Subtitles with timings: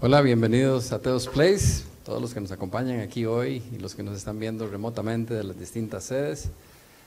[0.00, 4.02] Hola, bienvenidos a Teos Place, todos los que nos acompañan aquí hoy y los que
[4.02, 6.48] nos están viendo remotamente de las distintas sedes.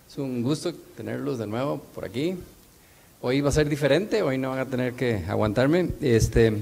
[0.10, 2.38] Es un gusto tenerlos de nuevo por aquí.
[3.22, 5.90] Hoy va a ser diferente, hoy no van a tener que aguantarme.
[6.02, 6.54] Este,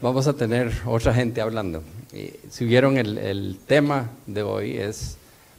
[0.00, 1.82] vamos a tener otra gente hablando.
[2.50, 5.16] si vieron el, el tema de hoy es,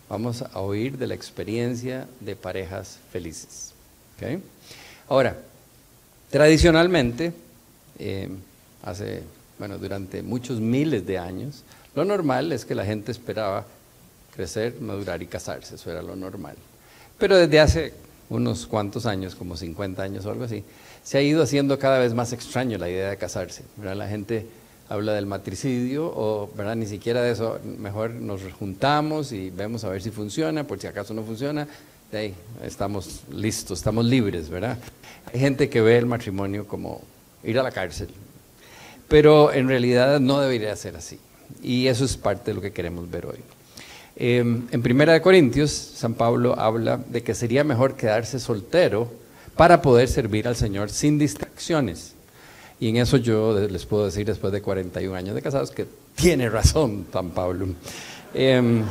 [0.09, 3.73] vamos a oír de la experiencia de parejas felices.
[4.15, 4.41] ¿Okay?
[5.09, 5.37] Ahora,
[6.31, 7.33] tradicionalmente,
[7.99, 8.29] eh,
[8.81, 9.23] hace
[9.57, 11.63] bueno, durante muchos miles de años,
[11.95, 13.65] lo normal es que la gente esperaba
[14.35, 16.55] crecer, madurar y casarse, eso era lo normal.
[17.17, 17.93] Pero desde hace
[18.29, 20.63] unos cuantos años, como 50 años o algo así,
[21.03, 23.63] se ha ido haciendo cada vez más extraño la idea de casarse.
[23.81, 24.47] La gente
[24.89, 26.75] habla del matricidio o ¿verdad?
[26.75, 30.87] ni siquiera de eso, mejor nos juntamos y vemos a ver si funciona, por si
[30.87, 31.67] acaso no funciona,
[32.11, 34.77] de ahí estamos listos, estamos libres, ¿verdad?
[35.33, 37.01] Hay gente que ve el matrimonio como
[37.43, 38.09] ir a la cárcel,
[39.07, 41.19] pero en realidad no debería ser así.
[41.61, 43.39] Y eso es parte de lo que queremos ver hoy.
[44.15, 49.11] Em, en Primera de Corintios, San Pablo habla de que sería mejor quedarse soltero
[49.55, 52.13] para poder servir al Señor sin distracciones.
[52.79, 56.49] Y en eso yo les puedo decir, después de 41 años de casados, que tiene
[56.49, 57.67] razón San Pablo.
[58.33, 58.83] Em,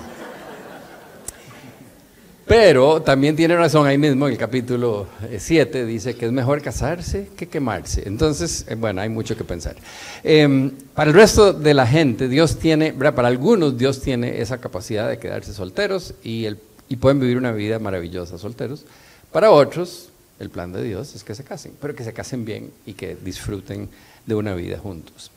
[2.46, 5.06] pero también tiene razón ahí mismo, en el capítulo
[5.36, 8.06] 7 eh, dice que es mejor casarse que quemarse.
[8.06, 9.76] Entonces, eh, bueno, hay mucho que pensar.
[10.22, 15.08] Em, para el resto de la gente, Dios tiene, para algunos Dios tiene esa capacidad
[15.08, 18.84] de quedarse solteros y, el, y pueden vivir una vida maravillosa solteros.
[19.32, 22.70] Para otros, el plan de Dios es que se casen, pero que se casen bien
[22.84, 23.88] y que disfruten
[24.26, 25.30] de una vida juntos.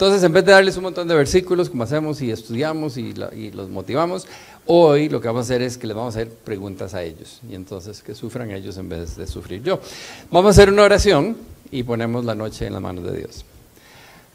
[0.00, 3.68] Entonces, en vez de darles un montón de versículos, como hacemos y estudiamos y, los
[3.68, 4.26] motivamos,
[4.72, 7.40] hoy lo que vamos a hacer es que les vamos a hacer preguntas a ellos.
[7.50, 9.80] Y entonces que sufran ellos en vez de sufrir yo.
[10.30, 11.36] Vamos a hacer una oración
[11.72, 13.44] y ponemos la noche en las manos de Dios.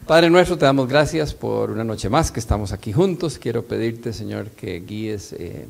[0.06, 3.40] Padre nuestro, te damos gracias por una noche más que estamos aquí juntos.
[3.40, 5.68] Quiero pedirte, Señor, que guíes eh,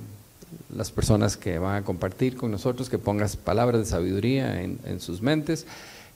[0.75, 5.21] las personas que van a compartir con nosotros, que pongas palabras de sabiduría en, sus
[5.21, 5.67] mentes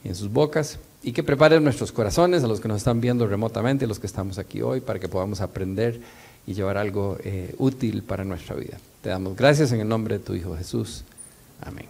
[0.02, 3.84] en sus bocas y que prepare nuestros corazones a los que nos están viendo remotamente,
[3.84, 6.00] a los que estamos aquí hoy, para que podamos aprender
[6.46, 8.78] y llevar algo eh, útil para nuestra vida.
[9.02, 11.04] Te damos gracias en el nombre de tu Hijo Jesús.
[11.60, 11.86] Amén.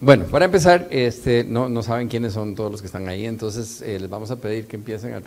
[0.00, 3.82] Bueno, para empezar, este, no, no saben quiénes son todos los que están ahí, entonces
[3.82, 5.22] eh, les vamos a pedir que empiecen a,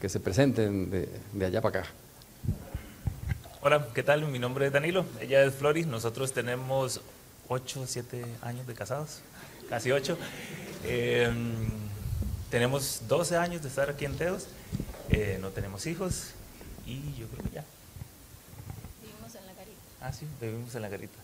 [0.00, 1.90] que se presenten de, de allá para acá.
[3.60, 4.26] Hola, ¿qué tal?
[4.26, 7.00] Mi nombre es Danilo, ella es Floris, nosotros tenemos
[7.48, 9.20] 8 o 7 años de casados
[9.68, 10.16] casi ocho.
[10.84, 11.54] Em,
[12.50, 14.46] tenemos 12 años de estar aquí en Teos,
[15.10, 16.30] eh, no tenemos hijos
[16.86, 17.64] y yo creo que ya.
[19.02, 19.80] Vivimos en la garita.
[20.00, 21.18] Ah, sí, vivimos en la garita.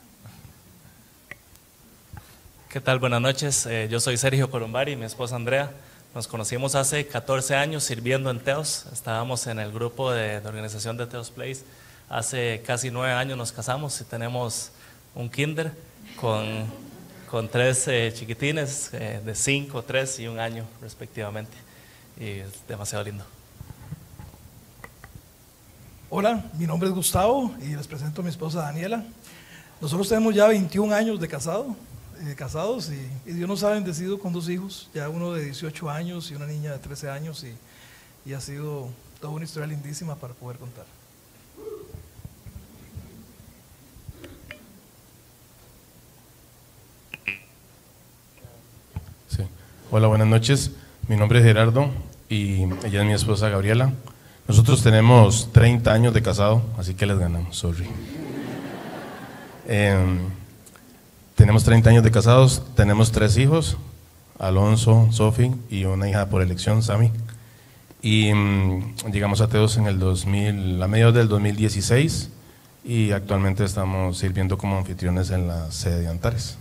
[2.68, 2.98] ¿Qué tal?
[2.98, 3.66] Buenas noches.
[3.66, 5.72] Eh, yo soy Sergio Colombari y mi esposa Andrea.
[6.14, 8.86] Nos conocimos hace 14 años sirviendo en Teos.
[8.92, 11.62] Estábamos en el grupo de, de organización de Teos Place.
[12.08, 14.70] Hace casi nueve años nos casamos y tenemos
[15.14, 15.72] un kinder
[16.20, 16.66] con
[17.34, 21.50] con tres eh, chiquitines eh, de cinco, tres y un año respectivamente.
[22.16, 23.24] Y es demasiado lindo.
[26.16, 29.02] Hola, mi nombre es Gustavo y les presento a mi esposa Daniela.
[29.80, 31.74] Nosotros tenemos ya 21 años de casado,
[32.20, 36.30] eh, casados y, Dios nos ha bendecido con dos hijos, ya uno de 18 años
[36.30, 40.34] y una niña de 13 años y, y ha sido toda una historia lindísima para
[40.34, 40.84] poder contar.
[49.90, 50.70] Hola, buenas noches.
[51.08, 51.90] Mi nombre es Gerardo
[52.28, 53.92] y ella es mi esposa Gabriela.
[54.46, 57.86] Nosotros tenemos 30 años de casado, así que les ganamos, sorry.
[59.66, 60.18] Em,
[61.34, 63.78] tenemos 30 años de casados, tenemos tres hijos,
[64.38, 67.10] Alonso, Sofi y una hija por elección, Sami.
[68.02, 72.28] Y mm, llegamos a Teos en el 2000, a mediados del 2016
[72.84, 76.58] y actualmente estamos sirviendo como anfitriones en la sede de Antares.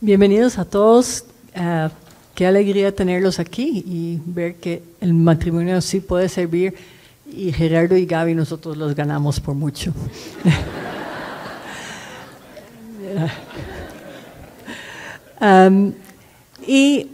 [0.00, 1.24] Bienvenidos a todos.
[1.54, 1.88] Uh,
[2.34, 6.74] qué alegría tenerlos aquí y ver que el matrimonio sí puede servir.
[7.34, 9.94] Y Gerardo y Gaby, nosotros los ganamos por mucho.
[15.40, 15.92] um,
[16.66, 17.08] y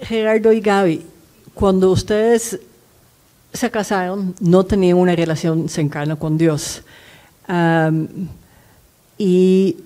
[0.00, 1.02] Gerardo y Gaby,
[1.54, 2.60] cuando ustedes
[3.52, 6.82] se casaron, no tenían una relación cercana con Dios.
[9.16, 9.76] Y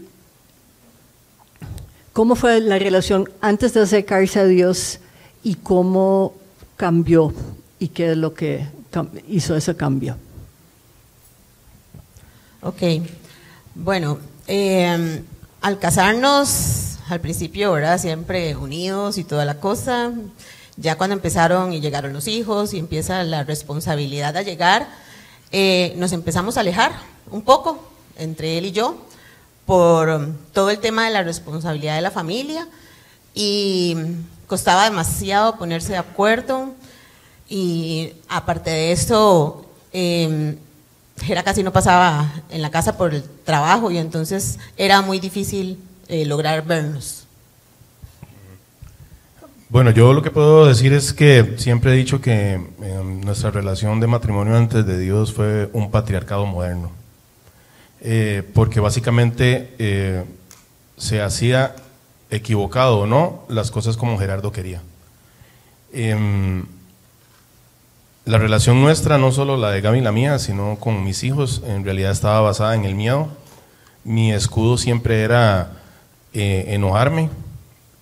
[2.19, 4.99] ¿Cómo fue la relación antes de acercarse a Dios
[5.45, 6.35] y cómo
[6.77, 7.33] cambió
[7.79, 8.67] y qué es lo que
[9.29, 10.17] hizo ese cambio?
[12.61, 12.83] Ok,
[13.77, 14.19] bueno,
[14.49, 15.23] em,
[15.61, 18.01] al casarnos al principio, ¿verdad?
[18.01, 20.11] Siempre unidos y toda la cosa.
[20.77, 24.89] Ya cuando empezaron y llegaron los hijos y empieza la responsabilidad a llegar,
[25.53, 26.91] eh, nos empezamos a alejar
[27.31, 27.79] un poco
[28.17, 29.08] entre él y yo
[29.69, 32.67] por todo el tema de la responsabilidad de la familia
[33.35, 33.95] y
[34.47, 36.73] costaba demasiado ponerse de acuerdo
[37.51, 40.57] y aparte de eso, eh,
[41.29, 45.79] era casi no pasaba en la casa por el trabajo y entonces era muy difícil
[46.09, 47.27] eh, lograr vernos.
[49.69, 54.01] Bueno, yo lo que puedo decir es que siempre he dicho que em, nuestra relación
[54.01, 56.91] de matrimonio antes de Dios fue un patriarcado moderno,
[58.01, 60.25] eh, porque básicamente eh,
[60.97, 61.75] se hacía
[62.31, 64.83] equivocado o no las cosas como Gerardo quería.
[65.93, 66.65] Em,
[68.25, 71.63] la relación nuestra, no solo la de Gaby y la mía, sino con mis hijos,
[71.67, 73.29] en realidad estaba basada en el miedo.
[74.05, 75.73] Mi escudo siempre era
[76.35, 77.31] eh, enojarme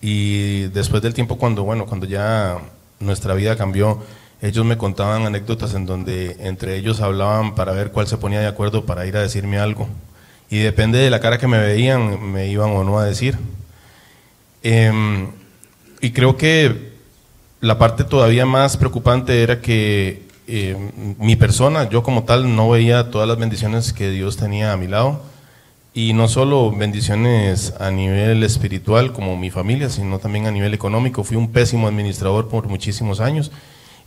[0.01, 2.57] y después del tiempo cuando, bueno, cuando ya
[2.99, 4.03] nuestra vida cambió,
[4.41, 8.47] ellos me contaban anécdotas en donde entre ellos hablaban para ver cuál se ponía de
[8.47, 9.87] acuerdo para ir a decirme algo.
[10.49, 13.37] Y depende de la cara que me veían, me iban o no a decir.
[14.63, 15.27] Em,
[16.01, 16.91] y creo que
[17.61, 23.09] la parte todavía más preocupante era que em, mi persona, yo como tal, no veía
[23.09, 25.21] todas las bendiciones que Dios tenía a mi lado
[25.93, 31.23] y no solo bendiciones a nivel espiritual como mi familia, sino también a nivel económico.
[31.23, 33.51] Fui un pésimo administrador por muchísimos años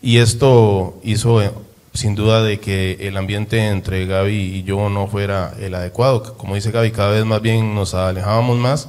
[0.03, 1.51] y esto hizo eh,
[1.93, 6.37] sin duda de que el ambiente entre Gaby y yo no fuera el adecuado.
[6.37, 8.89] Como dice Gaby, cada vez más bien nos alejábamos más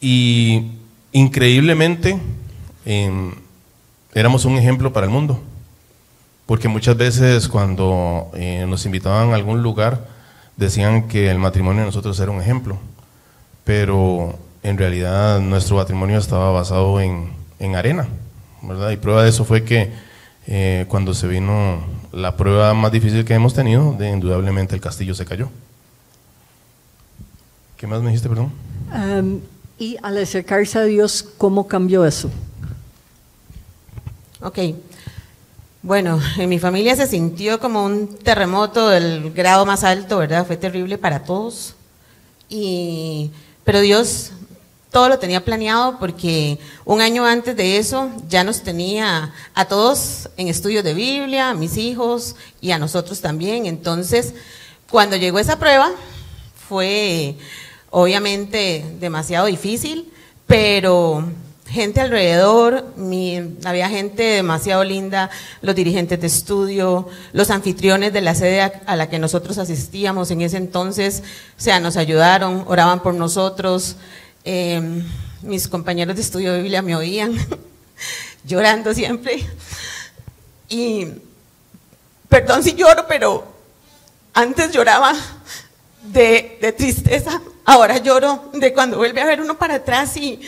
[0.00, 0.70] y
[1.12, 2.18] increíblemente
[2.84, 3.32] em,
[4.14, 5.40] éramos un ejemplo para el mundo.
[6.46, 10.06] Porque muchas veces cuando eh, nos invitaban a algún lugar,
[10.56, 12.78] decían que el matrimonio de nosotros era un ejemplo,
[13.64, 18.08] pero en realidad nuestro matrimonio estaba basado en, en arena,
[18.62, 18.90] ¿verdad?
[18.90, 19.90] Y prueba de eso fue que
[20.46, 25.14] eh, cuando se vino la prueba más difícil que hemos tenido, de, indudablemente el castillo
[25.14, 25.48] se cayó.
[27.76, 28.52] ¿Qué más me dijiste, perdón?
[28.92, 29.40] Um,
[29.78, 32.30] y al acercarse a Dios, ¿cómo cambió eso?
[34.40, 34.58] Ok.
[35.82, 40.46] Bueno, en mi familia se sintió como un terremoto del grado más alto, ¿verdad?
[40.46, 41.74] Fue terrible para todos.
[42.48, 43.30] Y,
[43.64, 44.32] pero Dios
[44.94, 50.30] todo lo tenía planeado porque un año antes de eso ya nos tenía a todos
[50.36, 53.66] en estudios de Biblia, a mis hijos y a nosotros también.
[53.66, 54.34] Entonces,
[54.88, 55.90] cuando llegó esa prueba,
[56.68, 57.34] fue
[57.90, 60.12] obviamente demasiado difícil,
[60.46, 61.24] pero
[61.66, 62.84] gente alrededor,
[63.64, 65.28] había gente demasiado linda,
[65.60, 70.42] los dirigentes de estudio, los anfitriones de la sede a, la que nosotros asistíamos en
[70.42, 71.24] ese entonces,
[71.58, 73.96] o sea, nos ayudaron, oraban por nosotros,
[74.44, 75.04] em,
[75.42, 77.34] mis compañeros de estudio de Biblia me oían,
[78.44, 79.44] llorando siempre,
[80.68, 81.06] y
[82.28, 83.44] perdón si lloro, pero
[84.34, 85.14] antes lloraba
[86.02, 90.40] de, tristeza, ahora lloro de cuando vuelve a ver uno para atrás y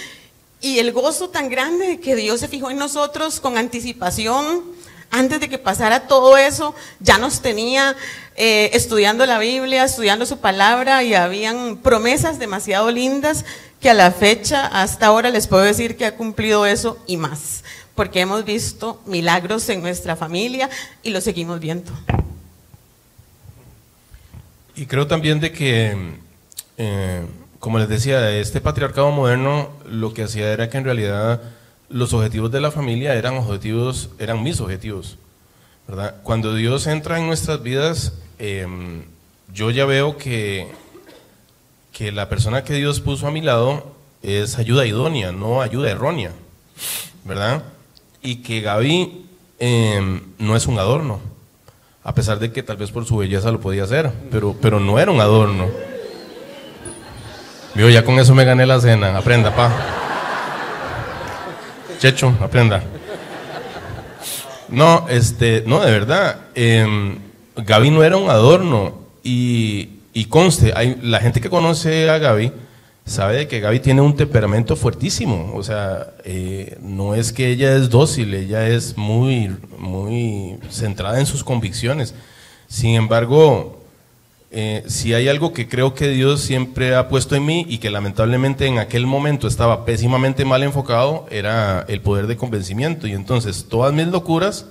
[0.61, 4.76] el gozo tan grande de que Dios se fijó en nosotros con anticipación,
[5.11, 7.97] antes de que pasara todo eso, ya nos tenía
[8.37, 13.45] eh, estudiando la Biblia, estudiando su palabra y habían promesas demasiado lindas
[13.81, 17.65] que a la fecha, hasta ahora les puedo decir que ha cumplido eso y más,
[17.95, 20.69] porque hemos visto milagros en nuestra familia
[21.03, 21.93] y lo seguimos viendo.
[24.75, 26.17] Y creo también de que...
[26.79, 27.23] Eh,
[27.67, 31.41] como les decía, este patriarcado moderno lo que hacía era que en realidad
[31.89, 35.19] los objetivos de la familia eran objetivos, eran mis objetivos.
[35.87, 36.17] ¿verdad?
[36.23, 39.05] Cuando Dios entra en nuestras vidas, em,
[39.53, 40.69] yo ya veo que,
[41.93, 46.33] que la persona que Dios puso a mi lado es ayuda idónea, no ayuda errónea,
[47.25, 47.63] ¿verdad?
[48.23, 49.27] Y que Gaby
[49.59, 51.21] em, no es un adorno,
[52.03, 54.99] a pesar de que tal vez por su belleza lo podía hacer, pero, pero no
[54.99, 55.69] era un adorno.
[57.77, 59.19] Ya con eso me gané la cena.
[59.19, 60.06] Aprenda, pa.
[61.99, 62.83] Checho, aprenda.
[64.69, 66.41] No, este, no, de verdad.
[66.55, 67.17] Eh,
[67.57, 69.07] Gaby no era un adorno.
[69.23, 70.73] Y, y conste,
[71.03, 72.53] la gente que conoce a Gaby
[73.05, 75.53] sabe que Gaby tiene un temperamento fuertísimo.
[75.55, 81.27] O sea, eh, no es que ella es dócil, ella es muy, muy centrada en
[81.27, 82.15] sus convicciones.
[82.67, 83.86] Sin embargo,
[84.59, 87.91] eh, si hay algo que creo que Dios siempre ha puesto en mí y que
[87.91, 93.07] lamentablemente en aquel momento estaba pésimamente mal enfocado, era el poder de convencimiento.
[93.07, 94.65] Y entonces todas mis locuras,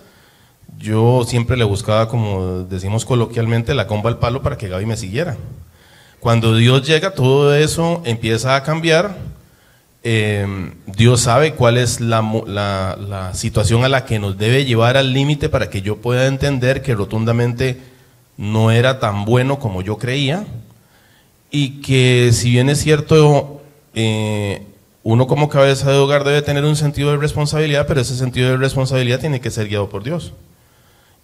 [0.79, 4.97] yo siempre le buscaba, como decimos coloquialmente, la comba al palo para que Gaby me
[4.97, 5.37] siguiera.
[6.19, 9.15] Cuando Dios llega, todo eso empieza a cambiar.
[10.01, 10.47] eh,
[10.87, 15.47] Dios sabe cuál es la, la situación a la que nos debe llevar al límite
[15.47, 17.93] para que yo pueda entender que rotundamente
[18.37, 20.45] no era tan bueno como yo creía
[21.51, 23.61] y que si bien es cierto,
[23.93, 24.65] eh,
[25.03, 28.57] uno como cabeza de hogar debe tener un sentido de responsabilidad, pero ese sentido de
[28.57, 30.33] responsabilidad tiene que ser guiado por Dios.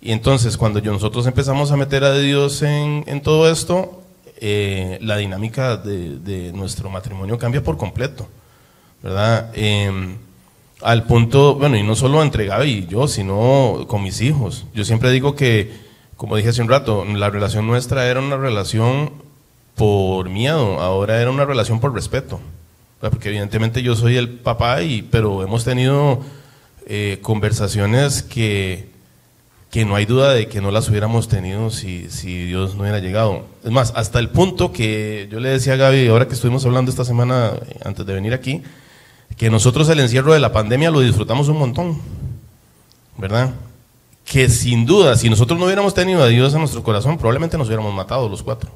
[0.02, 4.02] Y entonces cuando nosotros empezamos a meter a Dios en, en todo esto,
[4.38, 8.28] eh, la dinámica de, de nuestro matrimonio cambia por completo,
[9.04, 9.52] ¿verdad?
[9.54, 10.16] Eh,
[10.82, 14.66] al punto, bueno, y no solo entre Gaby y yo, sino con mis hijos.
[14.74, 15.72] Yo siempre digo que,
[16.22, 19.12] como dije hace un rato, la relación nuestra era una relación
[19.74, 22.40] por miedo, ahora era una relación por respeto.
[23.00, 26.22] Porque evidentemente yo soy el papá, y, pero hemos tenido
[26.86, 28.90] eh, conversaciones que,
[29.72, 33.00] que no hay duda de que no las hubiéramos tenido si, si Dios no hubiera
[33.00, 33.48] llegado.
[33.64, 36.92] Es más, hasta el punto que yo le decía a Gaby, ahora que estuvimos hablando
[36.92, 38.62] esta semana, eh, antes de venir aquí,
[39.38, 42.00] que nosotros el encierro de la pandemia lo disfrutamos un montón,
[43.18, 43.56] ¿verdad?
[44.32, 47.68] Que sin duda, si nosotros no hubiéramos tenido a Dios en nuestro corazón, probablemente nos
[47.68, 48.72] hubiéramos matado los cuatro.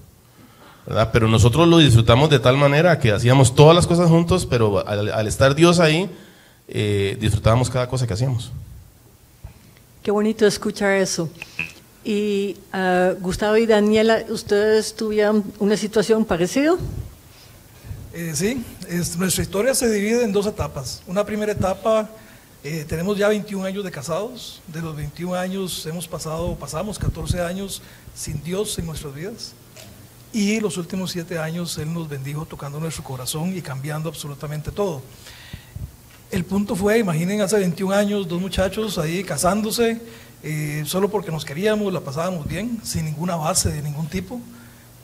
[0.86, 1.10] ¿verdad?
[1.14, 5.12] Pero nosotros lo disfrutamos de tal manera que hacíamos todas las cosas juntos, pero al,
[5.12, 6.10] al estar Dios ahí,
[6.68, 8.52] eh, disfrutábamos cada cosa que hacíamos.
[10.04, 11.30] Qué bonito escuchar eso.
[12.04, 16.76] Y ah, Gustavo y Daniela, ¿ustedes tuvieron una situación parecida?
[18.14, 21.02] Eh, sí, es- nuestra historia se divide en dos etapas.
[21.08, 22.08] Una primera etapa,
[22.68, 24.60] eh, tenemos ya 21 años de casados.
[24.66, 27.80] De los 21 años hemos pasado, pasamos 14 años
[28.16, 29.54] sin Dios en nuestras vidas.
[30.34, 35.04] Y los últimos 7 años Él nos bendijo tocando nuestro corazón y cambiando absolutamente todo.
[36.32, 40.02] El punto fue, imaginen, hace 21 años, dos muchachos ahí casándose,
[40.42, 44.42] eh, solo porque nos queríamos, la pasábamos bien, sin ninguna base de ningún tipo.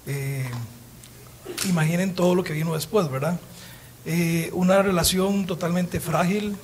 [0.08, 0.50] Eh,
[1.70, 3.40] imaginen todo lo que vino después, ¿verdad?
[4.04, 6.58] Eh, una relación totalmente frágil,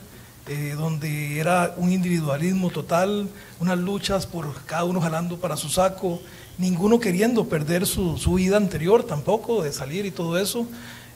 [0.48, 6.22] eh, donde era un individualismo total, unas luchas por cada uno jalando para su saco,
[6.58, 10.66] ninguno queriendo perder su, su vida anterior tampoco, de salir y todo eso,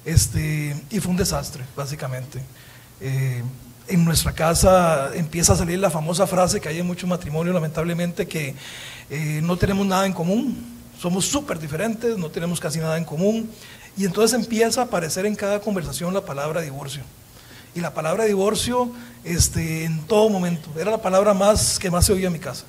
[0.06, 2.42] este, y fue un desastre, básicamente.
[3.00, 3.42] Eh,
[3.88, 8.28] en nuestra casa empieza a salir la famosa frase que hay en muchos matrimonios, lamentablemente,
[8.28, 8.56] que
[9.10, 10.58] eh, no tenemos nada en común,
[11.00, 13.50] somos súper diferentes, no tenemos casi nada en común,
[13.98, 17.04] y entonces empieza a aparecer en cada conversación la palabra divorcio.
[17.74, 18.92] Y la palabra divorcio
[19.24, 22.66] este, en todo momento, era la palabra más que más se oía en mi casa,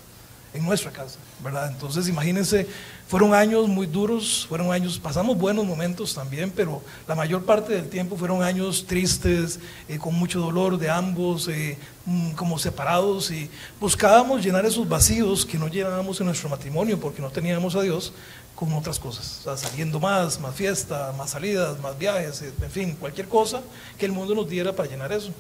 [0.55, 1.71] en nuestra casa, ¿verdad?
[1.71, 2.67] Entonces imagínense,
[3.09, 7.89] fueron años muy duros, fueron años, pasamos buenos momentos también, pero la mayor parte del
[7.89, 13.51] tiempo fueron años tristes, eh, con mucho dolor de ambos, eh, mm, como separados, y
[13.81, 18.13] buscábamos llenar esos vacíos que no llenábamos en nuestro matrimonio porque no teníamos a Dios
[18.55, 23.27] con otras cosas, o saliendo más, más fiesta, más salidas, más viajes, en fin, cualquier
[23.27, 23.63] cosa
[23.99, 25.33] que el mundo nos diera para llenar eso.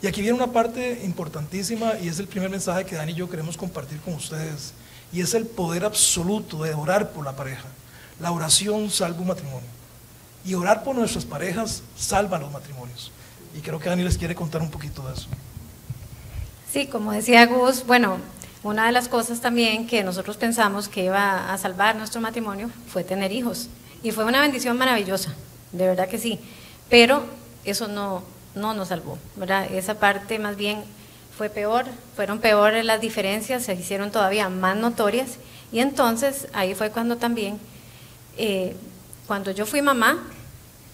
[0.00, 3.28] Y aquí viene una parte importantísima y es el primer mensaje que Dani y yo
[3.28, 4.72] queremos compartir con ustedes.
[5.12, 7.64] Y es el poder absoluto de orar por la pareja.
[8.20, 9.68] La oración salva un matrimonio.
[10.44, 13.10] Y orar por nuestras parejas salva los matrimonios.
[13.56, 15.26] Y creo que Dani les quiere contar un poquito de eso.
[16.72, 18.18] Sí, como decía Gus, bueno,
[18.62, 23.02] una de las cosas también que nosotros pensamos que iba a salvar nuestro matrimonio fue
[23.02, 23.68] tener hijos.
[24.02, 25.34] Y fue una bendición maravillosa,
[25.72, 26.38] de verdad que sí.
[26.88, 27.24] Pero
[27.64, 28.22] eso no,
[28.58, 29.72] no nos salvó, ¿verdad?
[29.72, 30.82] Esa parte más bien
[31.36, 31.86] fue peor,
[32.16, 35.38] fueron peores las diferencias, se hicieron todavía más notorias.
[35.70, 37.58] Y entonces ahí fue cuando también,
[38.36, 38.76] eh,
[39.26, 40.18] cuando yo fui mamá,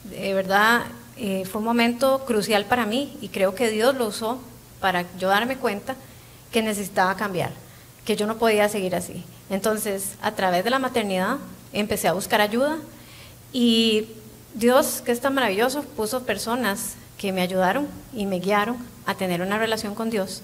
[0.05, 0.83] de verdad
[1.17, 4.39] eh, fue un momento crucial para mí y creo que Dios lo usó
[4.81, 5.97] para yo darme cuenta
[6.53, 7.53] que necesitaba cambiar,
[8.05, 9.25] que yo no podía seguir así.
[9.49, 11.39] Entonces, a través de la maternidad
[11.73, 12.79] empecé a buscar ayuda
[13.53, 14.09] y
[14.55, 19.43] Dios, que es tan maravilloso, puso personas que me ayudaron y me guiaron a tener
[19.43, 20.43] una relación con Dios.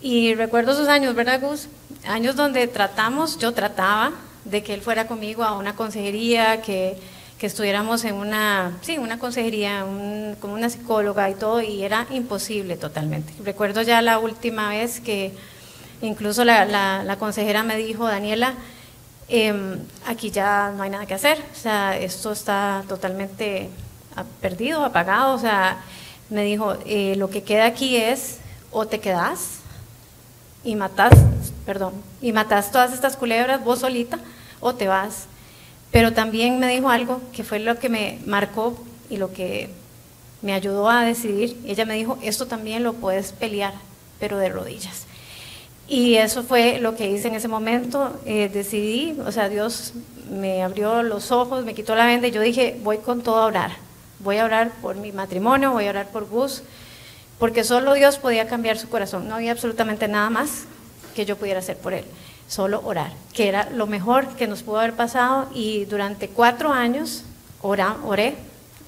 [0.00, 1.68] Y recuerdo esos años, ¿verdad, Gus?
[2.06, 4.12] Años donde tratamos, yo trataba
[4.44, 6.96] de que él fuera conmigo a una consejería, que,
[7.38, 12.06] que estuviéramos en una, sí, una consejería, un, con una psicóloga y todo, y era
[12.10, 13.32] imposible totalmente.
[13.44, 15.32] Recuerdo ya la última vez que
[16.00, 18.54] incluso la, la, consejera me dijo, Daniela,
[19.28, 19.54] eh,
[20.06, 23.70] aquí ya no hay nada que hacer, o sea, esto está totalmente
[24.40, 25.78] perdido, apagado, o sea,
[26.30, 28.38] me dijo, eh, lo que queda aquí es
[28.70, 29.60] o te quedas
[30.64, 31.12] y matas,
[31.66, 34.18] perdón, y matas todas estas culebras vos solita
[34.60, 35.26] o te vas.
[35.90, 38.76] Pero también me dijo algo que fue lo que me marcó
[39.10, 39.68] y lo que
[40.40, 41.60] me ayudó a decidir.
[41.66, 43.74] Ella me dijo, esto también lo puedes pelear,
[44.18, 45.06] pero de rodillas.
[45.88, 48.18] Y eso fue lo que hice en ese momento.
[48.24, 49.92] Eh, decidí, o sea, Dios
[50.30, 53.46] me abrió los ojos, me quitó la venda y yo dije, voy con todo a
[53.46, 53.72] orar,
[54.22, 56.62] voy a orar por mi matrimonio, voy a orar por Gus,
[57.38, 60.64] porque solo Dios podía cambiar su corazón, no había absolutamente nada más
[61.14, 62.04] que yo pudiera hacer por él,
[62.48, 65.48] solo orar, que era lo mejor que nos pudo haber pasado.
[65.54, 67.24] Y durante cuatro años
[67.62, 68.34] oré,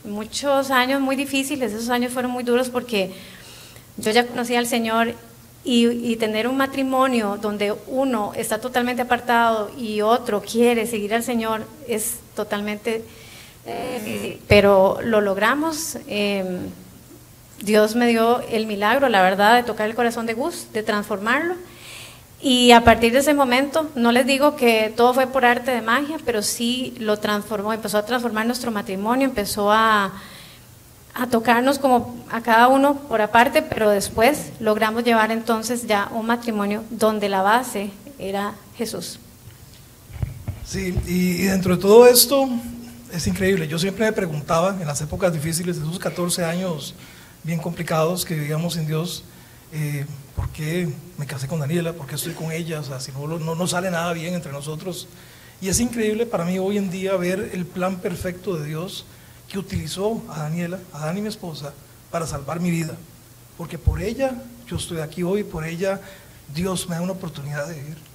[0.04, 3.12] muchos años muy difíciles, esos años fueron muy duros porque
[3.96, 5.14] yo ya conocía al Señor
[5.64, 11.64] y, tener un matrimonio donde uno está totalmente apartado y otro quiere seguir al Señor
[11.88, 13.02] es totalmente
[13.66, 15.96] eh, pero lo logramos.
[16.06, 16.70] Em,
[17.62, 21.54] Dios me dio el milagro, la verdad, de tocar el corazón de Gus, de transformarlo.
[22.40, 25.80] Y a partir de ese momento, no les digo que todo fue por arte de
[25.80, 30.12] magia, pero sí lo transformó, empezó a transformar nuestro matrimonio, empezó a,
[31.14, 36.26] a tocarnos como a cada uno por aparte, pero después logramos llevar entonces ya un
[36.26, 39.18] matrimonio donde la base era Jesús.
[40.66, 42.46] Sí, y dentro de todo esto
[43.14, 43.68] es increíble.
[43.68, 46.94] Yo siempre me preguntaba en las épocas difíciles, de esos 14 años
[47.44, 49.22] bien complicados que vivíamos en Dios,
[49.72, 50.04] eh,
[50.34, 51.92] ¿por qué me casé con Daniela?
[51.92, 52.80] ¿Por qué estoy con ella?
[52.80, 55.06] O sea, si no, no, no sale nada bien entre nosotros.
[55.60, 59.04] Y es increíble para mí hoy en día ver el plan perfecto de Dios
[59.48, 61.72] que utilizó a Daniela, a Dani mi esposa,
[62.10, 62.96] para salvar mi vida.
[63.56, 66.00] Porque por ella yo estoy aquí hoy, por ella
[66.52, 68.13] Dios me da una oportunidad de vivir.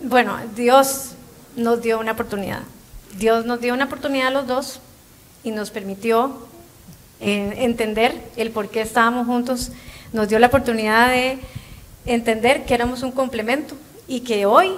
[0.00, 1.12] Bueno, Dios
[1.56, 2.60] nos dio una oportunidad.
[3.18, 4.80] Dios nos dio una oportunidad a los dos
[5.44, 6.46] y nos permitió
[7.20, 9.70] eh, entender el por qué estábamos juntos.
[10.12, 11.38] Nos dio la oportunidad de
[12.06, 13.76] entender que éramos un complemento
[14.08, 14.72] y que hoy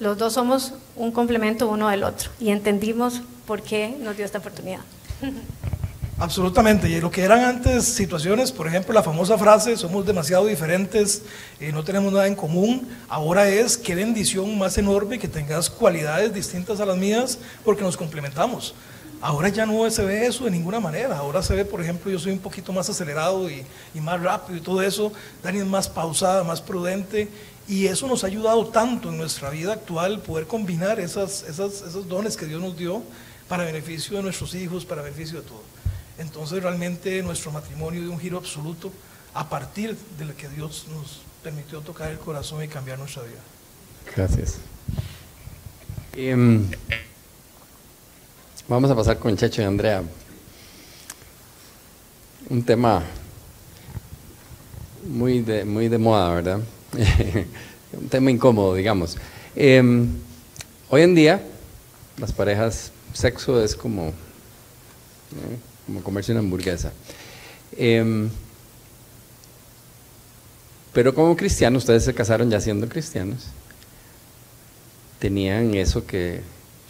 [0.00, 4.38] los dos somos un complemento uno del otro y entendimos por qué nos dio esta
[4.38, 4.80] oportunidad.
[6.16, 11.22] Absolutamente, y lo que eran antes situaciones, por ejemplo, la famosa frase, somos demasiado diferentes,
[11.60, 16.32] y no tenemos nada en común, ahora es qué bendición más enorme que tengas cualidades
[16.32, 18.76] distintas a las mías porque nos complementamos.
[19.20, 22.18] Ahora ya no se ve eso de ninguna manera, ahora se ve, por ejemplo, yo
[22.20, 25.88] soy un poquito más acelerado y, y más rápido y todo eso, Dani es más
[25.88, 27.28] pausada, más prudente,
[27.66, 32.06] y eso nos ha ayudado tanto en nuestra vida actual poder combinar esas, esas, esos
[32.08, 33.02] dones que Dios nos dio
[33.48, 35.83] para beneficio de nuestros hijos, para beneficio de todo.
[36.18, 38.92] Entonces realmente nuestro matrimonio dio un giro absoluto
[39.34, 43.40] a partir de lo que Dios nos permitió tocar el corazón y cambiar nuestra vida.
[44.14, 44.58] Gracias.
[46.14, 46.70] Em,
[48.68, 50.02] vamos a pasar con Checho y Andrea.
[52.48, 53.02] Un tema
[55.08, 56.60] muy de, muy de moda, ¿verdad?
[57.92, 59.16] un tema incómodo, digamos.
[59.56, 60.08] Em,
[60.88, 61.42] hoy en día,
[62.18, 64.12] las parejas, sexo es como
[65.86, 66.92] como comerse una hamburguesa.
[67.76, 68.28] Em,
[70.92, 73.46] pero como cristianos, ustedes se casaron ya siendo cristianos,
[75.18, 76.40] tenían eso que,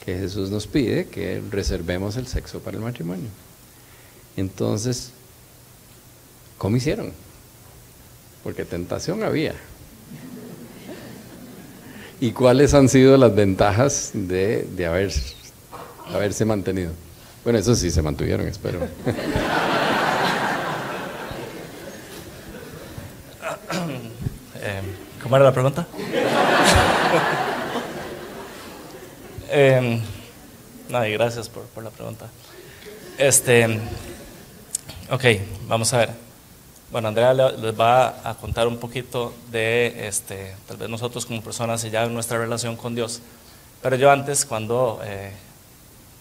[0.05, 3.29] que Jesús nos pide, que reservemos el sexo para el matrimonio.
[4.37, 5.11] Entonces,
[6.59, 7.13] ¿cómo hicieron?
[8.43, 9.55] Porque tentación había.
[12.21, 15.13] ¿Y cuáles han sido las ventajas de, de haber,
[16.13, 16.93] haberse mantenido?
[17.45, 18.81] Bueno, eso sí se mantuvieron, espero.
[24.67, 24.81] Eh,
[25.23, 25.87] ¿Cómo era la pregunta?
[29.51, 30.01] eh,
[30.89, 32.31] no, y gracias por, por, la pregunta.
[33.19, 33.79] Este,
[35.11, 35.25] ok,
[35.69, 36.11] vamos a ver.
[36.91, 41.85] Bueno, Andrea les va a contar un poquito de, este, tal vez nosotros como personas
[41.85, 43.21] y ya nuestra relación con Dios.
[43.83, 45.31] Pero yo antes, cuando eh,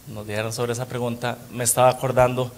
[0.08, 2.52] nos dijeron sobre esa pregunta, me estaba acordando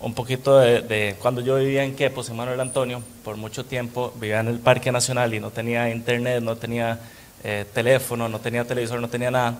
[0.00, 4.40] un poquito de, cuando yo vivía en Quepos, en Manuel Antonio, por mucho tiempo vivía
[4.40, 6.98] en el Parque Nacional y no tenía internet, no tenía
[7.42, 9.58] eh, teléfono, no tenía televisor, no tenía nada.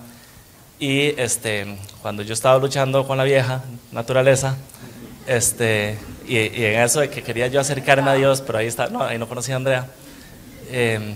[0.79, 4.55] Y este, cuando yo estaba luchando con la vieja naturaleza,
[5.27, 9.03] este, y, en eso de que quería yo acercarme a Dios, pero ahí está, no,
[9.03, 9.87] ahí no conocía a Andrea.
[10.71, 11.15] Em,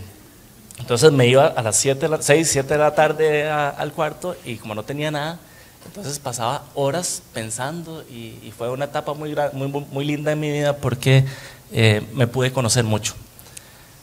[0.80, 4.76] entonces me iba a las 7, 6, 7 de la tarde al cuarto y como
[4.76, 5.40] no tenía nada,
[5.86, 11.26] entonces pasaba horas pensando y, fue una etapa muy, muy, linda en mi vida porque
[11.72, 13.16] eh, me pude conocer mucho.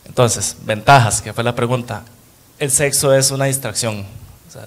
[0.04, 2.02] Entonces, ventajas, que fue la pregunta.
[2.58, 4.04] El sexo es una distracción.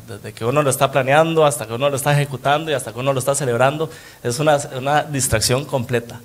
[0.08, 3.00] desde que uno lo está planeando hasta que uno lo está ejecutando y hasta que
[3.00, 3.90] uno lo está celebrando,
[4.24, 6.22] es una, una distracción completa.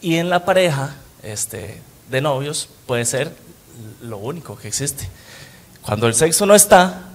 [0.00, 3.32] Y en la pareja este, de novios puede ser
[4.02, 5.08] lo único que existe.
[5.82, 7.11] Cuando el sexo no está,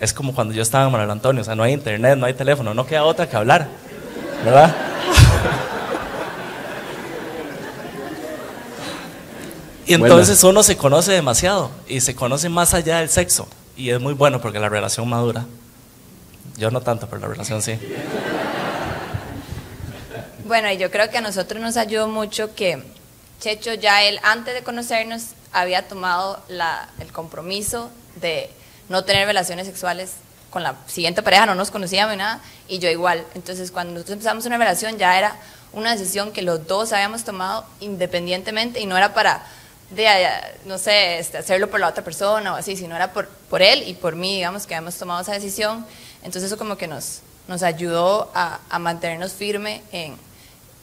[0.00, 2.34] es como cuando yo estaba en Manuel Antonio, o sea, no hay internet, no hay
[2.34, 3.68] teléfono, no queda otra que hablar,
[4.44, 4.74] ¿verdad?
[9.86, 14.00] y entonces uno se conoce demasiado y se conoce más allá del sexo y es
[14.00, 15.46] muy bueno porque la relación madura.
[16.56, 17.78] Yo no tanto, pero la relación sí.
[20.44, 22.82] Bueno, y yo creo que a nosotros nos ayudó mucho que
[23.40, 28.50] Checho ya él, antes de conocernos, había tomado la, el compromiso de
[28.90, 30.12] no tener relaciones sexuales
[30.50, 33.24] con la siguiente pareja, no nos conocíamos ni nada, y yo igual.
[33.34, 35.36] Entonces, cuando nosotros empezamos una relación, ya era
[35.72, 39.46] una decisión que los dos habíamos tomado independientemente y no era para,
[39.90, 40.08] de,
[40.64, 43.94] no sé, este, hacerlo por la otra persona o así, sino era por, él y
[43.94, 45.86] por mí, digamos, que habíamos tomado esa decisión.
[46.24, 50.16] Entonces, eso como que nos, nos ayudó a, a mantenernos firme en,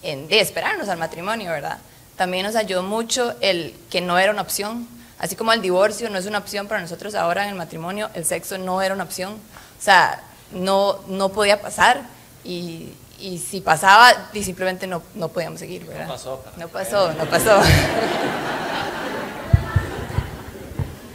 [0.02, 1.78] en, de esperarnos al matrimonio, ¿verdad?
[2.16, 4.88] También nos ayudó mucho el que no era una opción,
[5.20, 8.26] así como el divorcio no es una opción para nosotros ahora en el matrimonio, el
[8.26, 12.02] sexo no era una opción, o sea, no, no podía pasar
[12.44, 16.08] y, y si pasaba, y simplemente no, no podíamos seguir, ¿verdad?
[16.08, 16.44] No pasó.
[16.58, 17.62] No pasó, no pasó.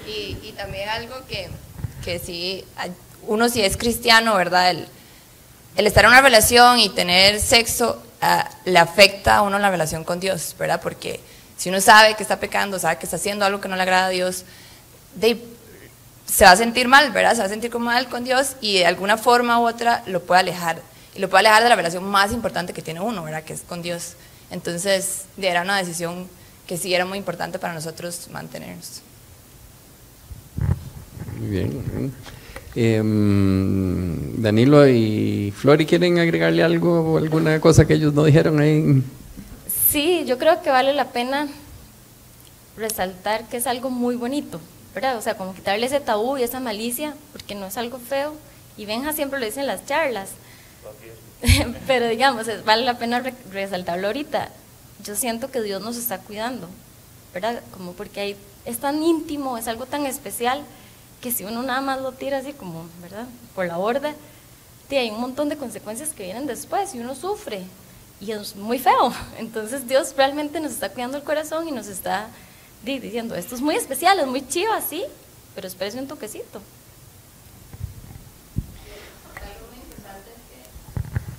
[0.06, 1.48] y, y también algo que,
[2.04, 2.64] que sí,
[3.26, 4.70] uno si es cristiano, ¿verdad?
[4.70, 4.88] El,
[5.76, 8.26] el estar en una relación y tener sexo uh,
[8.68, 10.80] le afecta a uno la relación con Dios, ¿verdad?
[10.82, 11.20] Porque
[11.62, 14.06] si uno sabe que está pecando, sabe que está haciendo algo que no le agrada
[14.06, 14.44] a Dios,
[16.26, 17.34] se va a sentir mal, ¿verdad?
[17.34, 20.24] Se va a sentir como mal con Dios y de alguna forma u otra lo
[20.24, 20.82] puede alejar.
[21.14, 23.44] Y lo puede alejar de la relación más importante que tiene uno, ¿verdad?
[23.44, 24.14] Que es con Dios.
[24.50, 26.26] Entonces, era una decisión
[26.66, 29.00] que sí era muy importante para nosotros mantenernos.
[31.38, 32.12] Muy bien.
[32.74, 33.00] Eh,
[34.36, 39.04] Danilo y Flori, ¿quieren agregarle algo o alguna cosa que ellos no dijeron ahí?
[39.92, 41.48] Sí, yo creo que vale la pena
[42.78, 44.58] resaltar que es algo muy bonito,
[44.94, 45.18] ¿verdad?
[45.18, 48.32] O sea, como quitarle ese tabú y esa malicia, porque no es algo feo.
[48.78, 50.30] Y Benja siempre lo dice en las charlas.
[51.86, 54.48] Pero digamos, vale la pena re resaltarlo ahorita.
[55.04, 56.70] Yo siento que Dios nos está cuidando,
[57.34, 57.60] ¿verdad?
[57.72, 60.62] Como porque hay, es tan íntimo, es algo tan especial
[61.20, 63.26] que si uno nada más lo tira así como, ¿verdad?
[63.54, 64.14] Por la borda,
[64.96, 67.62] hay un montón de consecuencias que vienen después y uno sufre
[68.22, 69.12] y es muy feo.
[69.38, 72.28] Entonces Dios realmente nos está cuidando el corazón y nos está
[72.82, 75.04] diciendo, esto es muy especial, es muy chido así,
[75.54, 76.62] pero espérese un toquecito.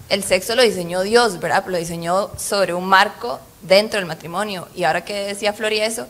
[0.10, 1.65] El sexo lo diseñó Dios, ¿verdad?
[1.65, 4.67] Lo diseñó sobre un marco dentro del matrimonio.
[4.76, 6.06] Y ahora que decía Flori eso,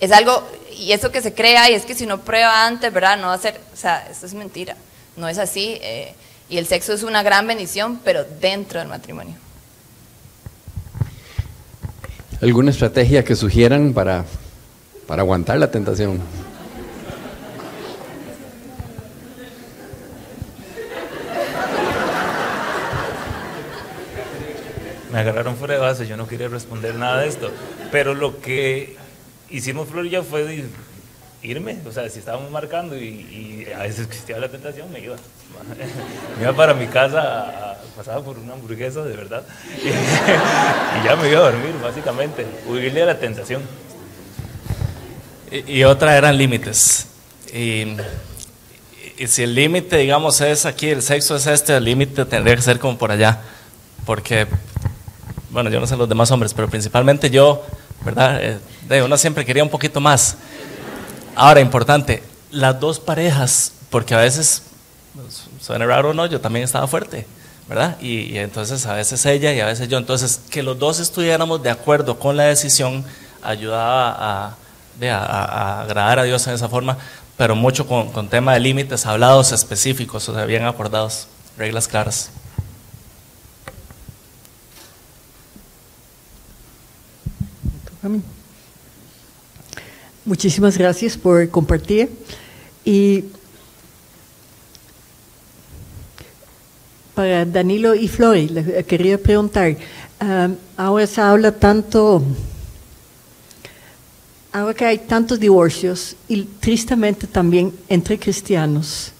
[0.00, 3.18] es algo, y eso que se crea, y es que si no prueba antes, ¿verdad?
[3.18, 4.76] No va a ser, o sea, eso es mentira,
[5.16, 5.78] no es así.
[5.82, 6.14] Eh,
[6.48, 9.34] y el sexo es una gran bendición, pero dentro del matrimonio.
[12.42, 14.24] ¿Alguna estrategia que sugieran para,
[15.06, 16.18] para aguantar la tentación?
[25.12, 27.52] Me agarraron fuera de base, yo no quería responder nada de esto.
[27.92, 28.96] Pero lo que
[29.48, 30.66] hicimos Flor y yo fue
[31.42, 35.16] irme, o sea, si estábamos marcando y, y, a veces existía la tentación, me iba.
[36.38, 39.44] Me iba para mi casa, pasaba por una hamburguesa, de verdad,
[39.84, 39.88] y,
[41.00, 43.62] y, ya me iba a dormir, básicamente, huirle a la tentación.
[45.50, 47.06] Y, y otra eran límites.
[47.52, 47.96] Y,
[49.26, 52.78] si el límite, digamos, es aquí, el sexo es este, el límite tendría que ser
[52.78, 53.40] como por allá,
[54.06, 54.46] porque,
[55.50, 57.64] bueno, yo no sé los demás hombres, pero principalmente yo,
[58.04, 58.40] ¿verdad?
[58.42, 60.36] Eh, uno siempre quería un poquito más.
[61.34, 64.62] Ahora, importante, las dos parejas, porque a veces,
[65.60, 67.26] suena raro o no, yo también estaba fuerte,
[67.68, 67.98] ¿verdad?
[68.00, 69.98] Y, entonces a veces ella y a veces yo.
[69.98, 73.04] Entonces, que los dos estuviéramos de acuerdo con la decisión
[73.42, 74.54] ayudaba
[75.00, 76.98] a, agradar a Dios en esa forma,
[77.36, 82.30] pero mucho con, con tema de límites hablados específicos, o sea, bien acordados, reglas claras.
[90.24, 92.08] Muchísimas gracias por compartir.
[92.84, 93.24] Y
[97.12, 99.76] para Danilo y Flori, le quería preguntar,
[100.20, 102.22] um, ahora se habla tanto,
[104.52, 109.12] ahora que hay tantos divorcios y tristemente también entre cristianos,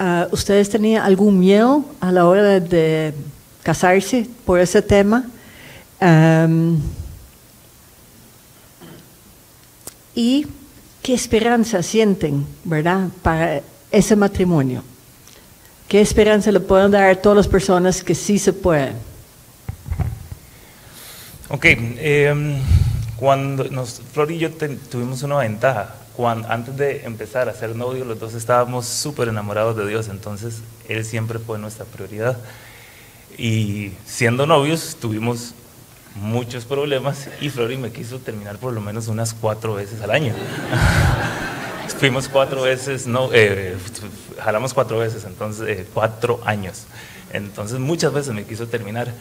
[0.00, 3.14] uh, ¿ustedes tenían algún miedo a la hora de, de
[3.62, 5.24] casarse por ese tema?
[6.00, 6.80] Um,
[10.14, 10.46] y
[11.02, 14.82] qué esperanza sienten, ¿verdad?, para ese matrimonio.
[15.88, 18.94] ¿Qué esperanza le pueden dar a todas las personas que sí se pueden?
[21.50, 22.60] Ok, eh,
[23.16, 24.50] cuando nos, Flor y yo
[24.90, 25.96] tuvimos una ventaja.
[26.16, 30.62] Cuando, antes de empezar a ser novios, los dos estábamos súper enamorados de Dios, entonces
[30.88, 32.38] Él siempre fue nuestra prioridad.
[33.38, 35.54] Y siendo novios, tuvimos
[36.16, 40.34] muchos problemas y Flori me quiso terminar por lo menos unas cuatro veces al año.
[41.98, 43.76] fuimos cuatro veces, no, eh,
[44.40, 46.86] jalamos cuatro veces, entonces eh, cuatro años.
[47.32, 49.12] Entonces muchas veces me quiso terminar.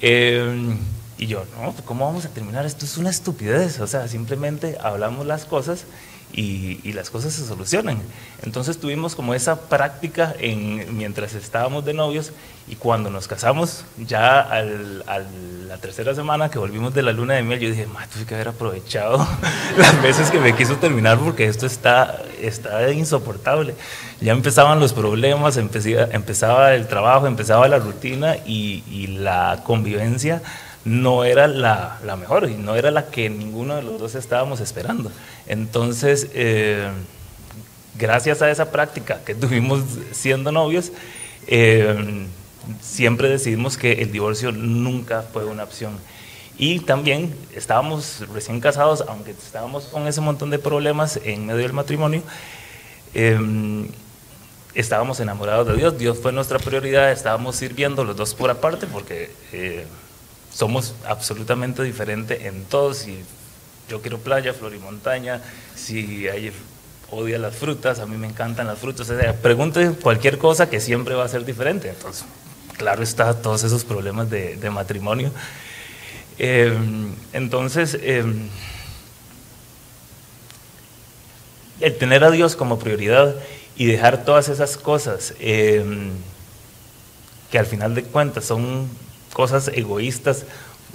[0.00, 0.76] Eh,
[1.16, 2.66] y yo, no, ¿cómo vamos a terminar?
[2.66, 3.80] Esto es una estupidez.
[3.80, 5.84] O sea, simplemente hablamos las cosas
[6.32, 8.00] y, y, las cosas se solucionan.
[8.42, 12.32] Entonces tuvimos como esa práctica en, mientras estábamos de novios
[12.68, 17.42] y cuando nos casamos, ya a la tercera semana que volvimos de la luna de
[17.42, 19.26] miel, yo dije, ma, tuve que haber aprovechado
[19.78, 23.74] las veces que me quiso terminar porque esto está, está insoportable.
[24.20, 30.42] Ya empezaban los problemas, empecía, empezaba el trabajo, empezaba la rutina y, y la convivencia
[30.84, 34.60] no era la, la, mejor y no era la que ninguno de los dos estábamos
[34.60, 35.10] esperando.
[35.46, 36.88] Entonces, eh,
[37.98, 40.92] gracias a esa práctica que tuvimos siendo novios,
[41.46, 42.26] eh,
[42.80, 45.92] siempre decidimos que el divorcio nunca fue una opción.
[46.58, 51.72] Y también estábamos recién casados, aunque estábamos con ese montón de problemas en medio del
[51.72, 52.22] matrimonio,
[53.14, 53.38] eh,
[54.74, 59.30] estábamos enamorados de Dios, Dios fue nuestra prioridad, estábamos sirviendo los dos por aparte porque
[59.52, 59.86] eh,
[60.58, 62.92] somos absolutamente diferentes en todo.
[62.92, 63.22] Si
[63.88, 65.40] yo quiero playa, flor y montaña,
[65.76, 66.52] si hay
[67.12, 69.08] odia las frutas, a mí me encantan las frutas.
[69.08, 71.90] O pregunte cualquier cosa que siempre va a ser diferente.
[71.90, 72.24] Entonces,
[72.76, 75.30] claro está todos esos problemas de, de matrimonio.
[76.40, 76.76] Eh,
[77.32, 78.24] entonces, eh,
[81.78, 83.36] el tener a Dios como prioridad
[83.76, 85.84] y dejar todas esas cosas eh,
[87.52, 88.88] que al final de cuentas son
[89.32, 90.44] cosas egoístas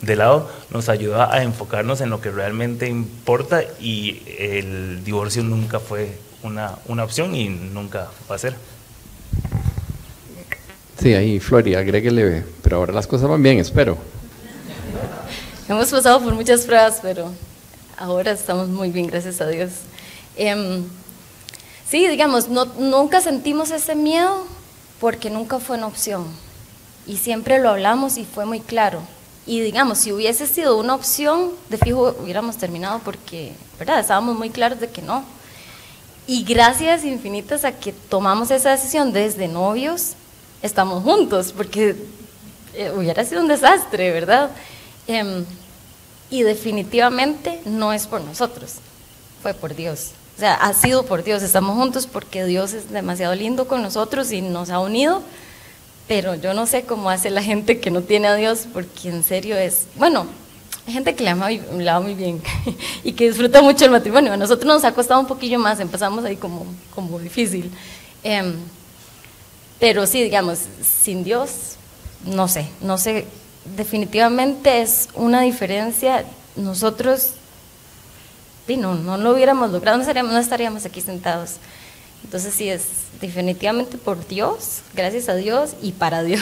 [0.01, 5.79] de lado, nos ayuda a enfocarnos en lo que realmente importa y el divorcio nunca
[5.79, 8.55] fue una, una opción y nunca va a ser.
[10.99, 13.97] Sí, ahí Flori, agréguele, pero ahora las cosas van bien, espero.
[15.69, 17.31] Hemos pasado por muchas pruebas, pero
[17.97, 19.71] ahora estamos muy bien, gracias a Dios.
[20.35, 20.81] Eh,
[21.87, 24.45] sí, digamos, no, nunca sentimos ese miedo
[24.99, 26.25] porque nunca fue una opción
[27.05, 29.01] y siempre lo hablamos y fue muy claro.
[29.45, 33.99] Y digamos, si hubiese sido una opción, de fijo hubiéramos terminado porque, ¿verdad?
[33.99, 35.25] Estábamos muy claros de que no.
[36.27, 40.13] Y gracias infinitas a que tomamos esa decisión desde novios,
[40.61, 41.97] estamos juntos, porque
[42.73, 44.49] eh, hubiera sido un desastre, ¿verdad?
[45.07, 45.43] Eh,
[46.29, 48.75] y definitivamente no es por nosotros,
[49.41, 50.11] fue por Dios.
[50.35, 54.31] O sea, ha sido por Dios, estamos juntos porque Dios es demasiado lindo con nosotros
[54.31, 55.21] y nos ha unido
[56.07, 59.23] pero yo no sé cómo hace la gente que no tiene a Dios, porque en
[59.23, 60.27] serio es, bueno,
[60.85, 62.41] hay gente que le ama, le ama muy bien
[63.03, 64.33] y que disfruta mucho el matrimonio.
[64.33, 67.71] A nosotros nos ha costado un poquillo más, empezamos ahí como, como difícil.
[68.23, 68.53] Eh,
[69.79, 71.75] pero sí, digamos, sin Dios,
[72.25, 73.25] no sé, no sé,
[73.75, 76.25] definitivamente es una diferencia.
[76.55, 77.31] Nosotros,
[78.67, 81.55] sí, no, no lo hubiéramos logrado, no estaríamos, no estaríamos aquí sentados.
[82.23, 82.87] Entonces sí, es
[83.21, 86.41] definitivamente por Dios, gracias a Dios y para Dios.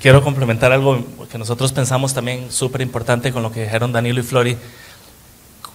[0.00, 4.22] Quiero complementar algo que nosotros pensamos también súper importante con lo que dijeron Danilo y
[4.22, 4.56] Flori.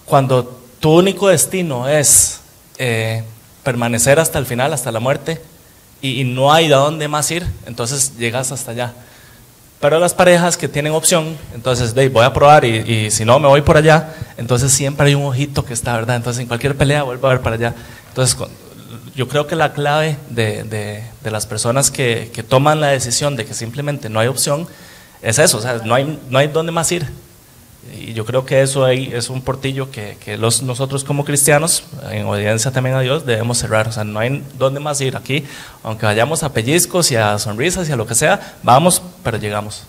[0.06, 2.40] Cuando tu único destino es
[2.78, 3.22] eh,
[3.62, 5.42] permanecer hasta el final, hasta la muerte,
[6.00, 8.94] y, y no hay de dónde más ir, entonces llegas hasta allá.
[9.80, 13.38] Pero las parejas que tienen opción, entonces de, voy a probar y, y, si no
[13.38, 16.16] me voy por allá, entonces siempre hay un ojito que está, ¿verdad?
[16.16, 17.74] Entonces en cualquier pelea vuelvo a ver para allá.
[18.08, 18.36] Entonces
[19.14, 23.36] yo creo que la clave de, de, de las personas que, que, toman la decisión
[23.36, 24.66] de que simplemente no hay opción
[25.22, 27.06] es eso, o sea, no hay, no hay dónde más ir.
[27.92, 31.84] Y yo creo que eso ahí es un portillo que, que los, nosotros como cristianos,
[32.10, 33.88] en obediencia también a Dios, debemos cerrar.
[33.88, 35.44] O sea, no hay dónde más ir aquí,
[35.82, 39.82] aunque vayamos a pellizcos y a sonrisas y a lo que sea, vamos, pero llegamos.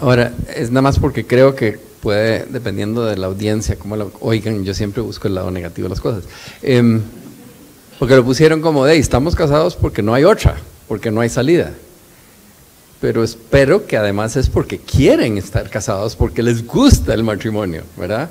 [0.00, 4.64] Ahora, es nada más porque creo que puede, dependiendo de la audiencia, como lo oigan,
[4.64, 6.24] yo siempre busco el lado negativo de las cosas.
[6.62, 7.00] Eh,
[7.98, 10.56] porque lo pusieron como de, estamos casados porque no hay otra,
[10.88, 11.72] porque no hay salida
[12.98, 18.30] pero espero que además es porque quieren estar casados, porque les gusta el matrimonio, ¿verdad?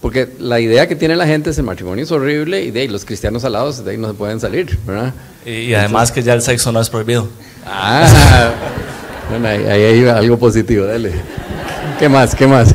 [0.00, 2.88] Porque la idea que tiene la gente es el matrimonio es horrible y de ahí
[2.88, 5.12] los cristianos alados de ahí no se pueden salir, ¿verdad?
[5.44, 7.28] Y, y además Entonces, que ya el sexo no es prohibido.
[7.66, 8.52] Ah,
[9.30, 11.12] bueno, ahí, ahí hay algo positivo, dale.
[11.98, 12.34] ¿Qué más?
[12.34, 12.74] ¿Qué más?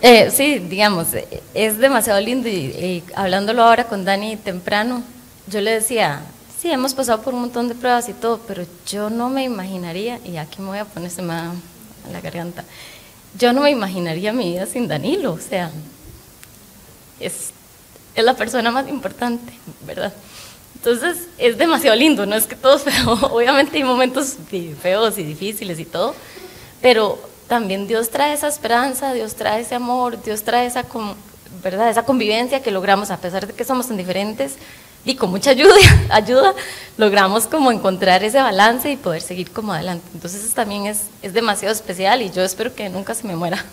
[0.00, 1.08] Eh, sí, digamos,
[1.54, 5.04] es demasiado lindo y, y hablándolo ahora con Dani temprano,
[5.46, 6.22] yo le decía,
[6.62, 10.20] Sí, hemos pasado por un montón de pruebas y todo, pero yo no me imaginaría,
[10.24, 11.56] y aquí me voy a ponerse más
[12.06, 12.64] a la garganta,
[13.38, 15.70] yo no me imaginaría mi vida sin Danilo, o sea,
[17.20, 17.50] es,
[18.14, 19.52] es la persona más importante,
[19.86, 20.12] ¿verdad?
[20.74, 24.36] Entonces es demasiado lindo, no es que todo es feo, obviamente hay momentos
[24.80, 26.14] feos y difíciles y todo,
[26.80, 27.18] pero
[27.48, 30.84] también Dios trae esa esperanza, Dios trae ese amor, Dios trae esa,
[31.62, 31.90] ¿verdad?
[31.90, 34.56] esa convivencia que logramos a pesar de que somos tan diferentes
[35.04, 35.74] y con mucha ayuda,
[36.10, 36.54] ayuda
[36.96, 40.06] logramos como encontrar ese balance y poder seguir como adelante.
[40.14, 43.64] Entonces eso también es, es demasiado especial y yo espero que nunca se me muera.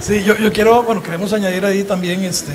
[0.00, 2.54] Sí, yo, yo quiero, bueno, queremos añadir ahí también este,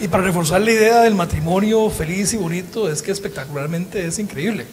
[0.00, 4.66] y para reforzar la idea del matrimonio feliz y bonito, es que espectacularmente es increíble.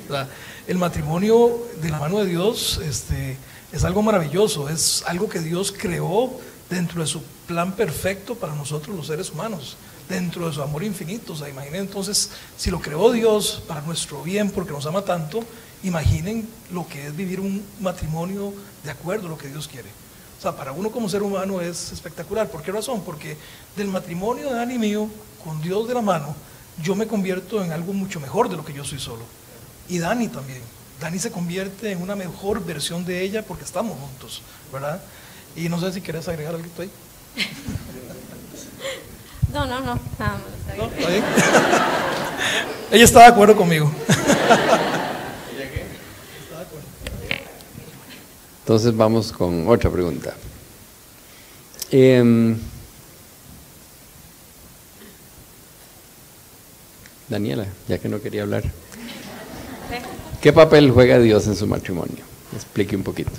[0.68, 3.36] el matrimonio de la mano de Dios este,
[3.78, 6.32] es algo maravilloso, es algo que Dios creó
[6.68, 9.78] dentro de su plan perfecto para nosotros los seres humanos,
[10.10, 11.34] dentro de su amor infinito.
[11.34, 15.44] O sea, imaginen entonces, si lo creó Dios para nuestro bien, porque nos ama tanto,
[15.84, 18.52] imaginen lo que es vivir un matrimonio
[18.84, 19.90] de acuerdo a lo que Dios quiere.
[20.40, 22.50] O sea, para uno como ser humano es espectacular.
[22.50, 23.04] ¿Por qué razón?
[23.04, 23.38] Porque
[23.76, 25.08] del matrimonio de Dani mío,
[25.44, 26.36] con Dios de la mano,
[26.82, 29.24] yo me convierto en algo mucho mejor de lo que yo soy solo.
[29.88, 30.77] Y Dani también.
[31.00, 34.42] Dani se convierte en una mejor versión de ella porque estamos juntos,
[34.74, 35.00] ¿verdad?
[35.56, 36.90] Y no sé si quieres agregar algo ahí.
[39.54, 40.38] No, no, no, nada
[40.78, 40.90] ¿No?
[40.90, 41.24] bien?
[42.92, 43.90] ella está de acuerdo conmigo.
[48.60, 50.36] Entonces vamos con otra pregunta.
[51.90, 52.58] Em,
[57.30, 58.64] Daniela, ya que no quería hablar.
[60.48, 62.24] ¿Qué papel juega Dios en su matrimonio?
[62.56, 63.32] Explique un poquito.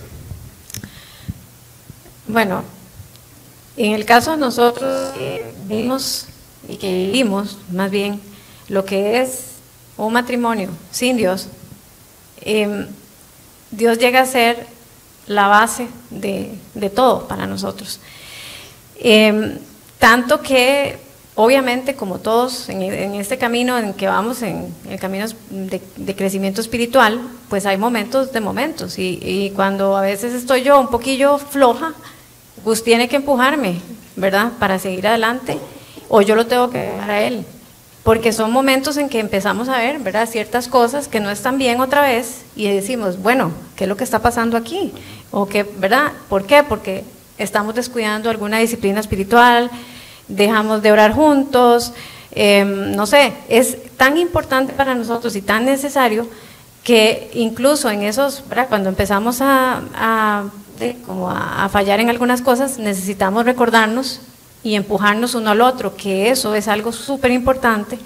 [2.26, 2.62] Bueno,
[3.78, 5.14] en el caso de nosotros
[5.64, 6.26] vimos
[6.68, 8.20] y que vivimos más bien
[8.68, 9.52] lo que es
[9.96, 11.46] un matrimonio sin Dios,
[12.42, 12.86] em,
[13.70, 14.66] Dios llega a ser
[15.28, 16.58] la base de,
[16.94, 18.00] todo para nosotros.
[18.96, 19.56] Em,
[19.98, 20.98] tanto que,
[21.40, 22.82] obviamente, como todos en,
[23.14, 28.40] este camino en que vamos, en el camino de, crecimiento espiritual, pues hay momentos de
[28.40, 28.98] momentos.
[28.98, 31.94] Y, cuando a veces estoy yo un poquillo floja,
[32.64, 33.80] pues tiene que empujarme,
[34.16, 34.50] ¿verdad?
[34.58, 35.58] Para seguir adelante,
[36.08, 37.44] o yo lo tengo que dejar a él
[38.02, 40.26] porque son momentos en que empezamos a ver, ¿verdad?
[40.26, 44.04] Ciertas cosas que no están bien otra vez y decimos, bueno, ¿qué es lo que
[44.04, 44.94] está pasando aquí?
[45.30, 46.12] O que, ¿verdad?
[46.30, 46.62] ¿Por qué?
[46.62, 47.04] Porque
[47.36, 49.70] estamos descuidando alguna disciplina espiritual,
[50.28, 51.92] dejamos de orar juntos,
[52.32, 56.28] em, no sé, es tan importante para nosotros y tan necesario
[56.84, 58.68] que incluso en esos, ¿verdad?
[58.68, 60.44] cuando empezamos a,
[61.06, 64.20] como a fallar en algunas cosas, necesitamos recordarnos
[64.62, 67.98] y empujarnos uno al otro, que eso es algo súper importante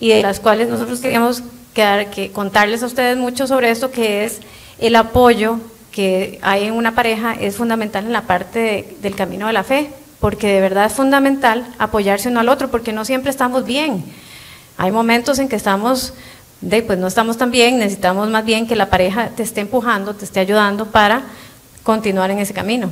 [0.00, 1.42] y de las cuales nosotros queríamos
[1.74, 4.40] que contarles a ustedes mucho sobre esto, que es
[4.78, 5.58] el apoyo
[5.92, 9.90] que hay en una pareja es fundamental en la parte del camino de la fe,
[10.20, 14.04] porque de verdad es fundamental apoyarse uno al otro, porque no siempre estamos bien.
[14.76, 16.14] Hay momentos en que estamos,
[16.60, 20.24] pues no estamos tan bien, necesitamos más bien que la pareja te esté empujando, te
[20.24, 21.24] esté ayudando para
[21.82, 22.90] continuar en ese camino.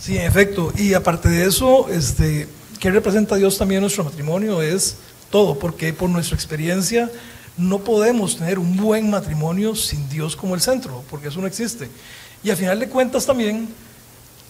[0.00, 0.72] Sí, en efecto.
[0.76, 4.62] Y aparte de eso, este, ¿qué representa Dios también en nuestro matrimonio?
[4.62, 4.96] Es
[5.30, 7.10] todo, porque por nuestra experiencia
[7.58, 11.88] no podemos tener un buen matrimonio sin Dios como el centro, porque eso no existe.
[12.42, 13.68] Y al final de cuentas también,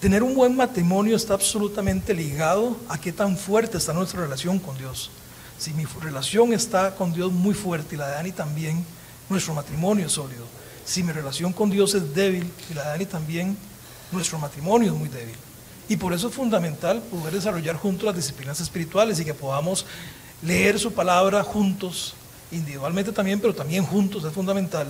[0.01, 4.75] tener un buen matrimonio está absolutamente ligado a qué tan fuerte está nuestra relación con
[4.75, 5.11] Dios.
[5.59, 8.83] Si mi relación está con Dios muy fuerte y la de Dani también,
[9.29, 10.43] nuestro matrimonio es sólido.
[10.85, 13.55] Si mi relación con Dios es débil y la de Dani también,
[14.11, 15.35] nuestro matrimonio es muy débil.
[15.87, 19.85] Y por eso es fundamental poder desarrollar juntos las disciplinas espirituales y que podamos
[20.41, 22.15] leer su palabra juntos,
[22.51, 24.87] individualmente también, pero también juntos es fundamental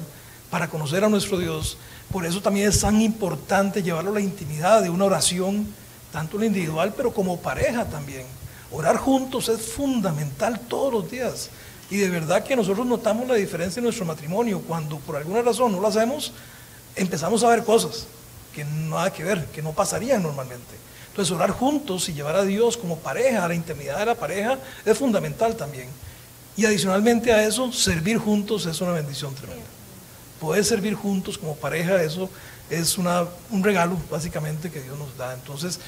[0.50, 1.78] para conocer a nuestro Dios.
[2.12, 5.68] Por eso también es tan importante llevarlo a la intimidad de una oración,
[6.12, 8.26] tanto en individual, pero como pareja también.
[8.72, 11.50] Orar juntos es fundamental todos los días.
[11.90, 14.62] Y de verdad que nosotros notamos la diferencia en nuestro matrimonio.
[14.62, 16.34] Cuando por alguna razón no lo hacemos,
[16.96, 18.08] empezamos a ver cosas
[18.54, 20.76] que nada que ver, que no pasarían normalmente.
[21.10, 24.58] Entonces orar juntos y llevar a Dios como pareja, a la intimidad de la pareja,
[24.86, 25.90] es fundamental también.
[26.56, 29.66] Y adicionalmente a eso, servir juntos es una bendición tremenda.
[30.42, 32.30] Poder servir juntos como pareja, eso
[32.70, 35.34] es una, un regalo básicamente que Dios nos da.
[35.34, 35.80] Entonces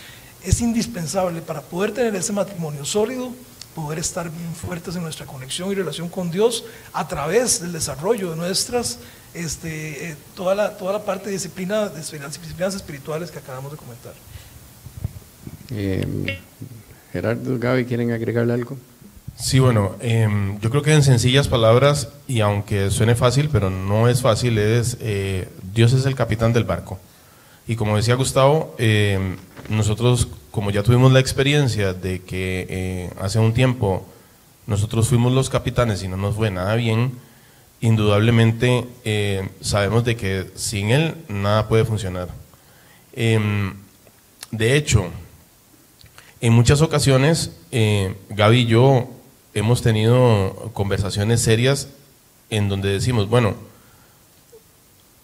[0.44, 3.34] es indispensable para poder tener ese matrimonio sólido,
[3.76, 8.30] poder estar bien fuertes en nuestra conexión y relación con Dios a través del desarrollo
[8.30, 9.00] de nuestras
[9.34, 13.78] este, eh, toda, la, toda la parte de disciplina, de disciplinas espirituales que acabamos de
[13.78, 14.14] comentar.
[15.72, 16.40] Eh,
[17.12, 18.78] Gerardo, Gaby, ¿quieren agregarle algo?
[19.36, 24.08] Sí, bueno, em, yo creo que en sencillas palabras, y aunque suene fácil, pero no
[24.08, 27.00] es fácil, es eh, Dios es el capitán del barco.
[27.68, 29.38] Y como decía Gustavo, em,
[29.70, 34.06] nosotros, como ya tuvimos la experiencia de que hace un tiempo
[34.68, 37.14] nosotros fuimos los capitanes y no nos fue nada bien,
[37.82, 42.30] indudablemente eh, sabemos de que sin Él nada puede funcionar.
[43.14, 43.74] Em,
[44.52, 45.10] de hecho,
[46.40, 49.10] en muchas ocasiones, eh, Gaby y yo
[49.54, 51.88] hemos tenido conversaciones serias
[52.50, 53.56] en donde decimos, bueno,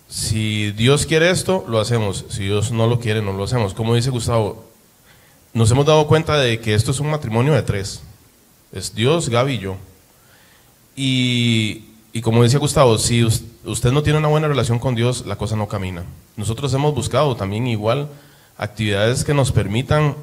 [0.07, 2.25] si Dios quiere esto, lo hacemos.
[2.29, 3.75] Si Dios no lo quiere, no lo hacemos.
[3.75, 4.65] Como dice Gustavo,
[5.53, 8.01] nos hemos dado cuenta de que esto es un matrimonio de tres.
[8.71, 9.77] Es Dios, Gaby y yo.
[10.95, 15.37] Y, y como decía Gustavo, si usted no tiene una buena relación con Dios, la
[15.37, 16.03] cosa no camina.
[16.37, 18.09] Nosotros hemos buscado también igual
[18.57, 20.15] actividades que nos permitan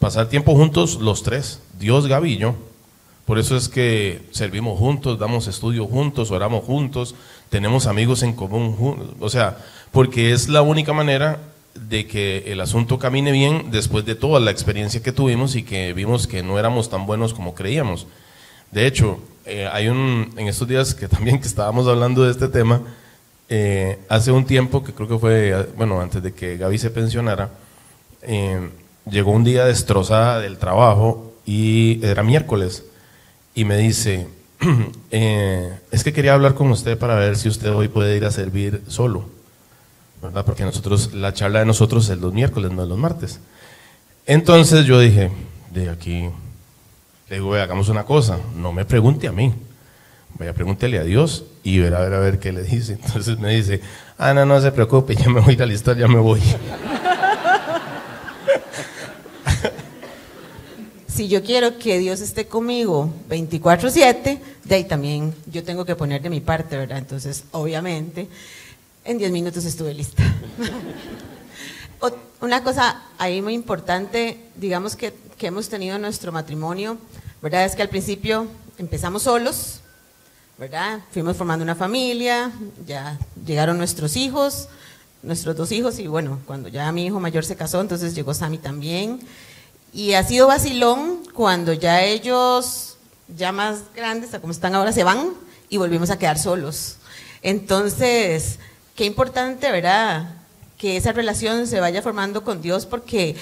[0.00, 2.54] pasar tiempo juntos los tres, Dios, Gaby y yo.
[3.30, 7.14] Por eso es que servimos juntos, damos estudio juntos, oramos juntos,
[7.48, 9.56] tenemos amigos en común, o sea,
[9.92, 11.38] porque es la única manera
[11.76, 15.92] de que el asunto camine bien después de toda la experiencia que tuvimos y que
[15.92, 18.08] vimos que no éramos tan buenos como creíamos.
[18.72, 22.48] De hecho, eh, hay un, en estos días que también que estábamos hablando de este
[22.48, 22.82] tema,
[23.48, 27.48] eh, hace un tiempo, que creo que fue, bueno, antes de que Gaby se pensionara,
[28.22, 28.70] eh,
[29.08, 32.86] llegó un día destrozada del trabajo y era miércoles
[33.54, 34.28] y me dice,
[35.10, 38.30] eh, es que quería hablar con usted para ver si usted hoy puede ir a
[38.30, 39.28] servir solo,
[40.22, 40.44] ¿verdad?
[40.44, 43.40] Porque nosotros, la charla de nosotros es los miércoles, no es los martes.
[44.26, 45.30] Entonces yo dije,
[45.72, 46.28] de aquí,
[47.28, 49.52] le digo, hagamos una cosa, no me pregunte a mí,
[50.38, 52.92] vaya, pregúntele a Dios y ver a ver a ver qué le dice.
[53.04, 53.80] Entonces me dice,
[54.18, 56.40] ah, no, se preocupe, ya me voy a alistar, ya me voy.
[61.12, 66.22] Si yo quiero que Dios esté conmigo 24/7, de ahí también yo tengo que poner
[66.22, 66.98] de mi parte, ¿verdad?
[66.98, 68.28] Entonces, obviamente,
[69.04, 70.22] en 10 minutos estuve lista.
[72.40, 76.96] Una cosa ahí muy importante, digamos que, que hemos tenido en nuestro matrimonio,
[77.42, 77.66] ¿verdad?
[77.66, 78.46] Es que al principio
[78.78, 79.80] empezamos solos,
[80.56, 81.00] ¿verdad?
[81.10, 82.50] Fuimos formando una familia,
[82.86, 84.68] ya llegaron nuestros hijos,
[85.22, 88.56] nuestros dos hijos, y bueno, cuando ya mi hijo mayor se casó, entonces llegó Sammy
[88.56, 89.20] también.
[89.92, 92.96] Y ha sido vacilón cuando ya ellos,
[93.36, 95.30] ya más grandes, como están ahora, se van
[95.68, 96.96] y volvimos a quedar solos.
[97.42, 98.58] Entonces,
[98.94, 100.34] qué importante, ¿verdad?
[100.78, 103.36] Que esa relación se vaya formando con Dios porque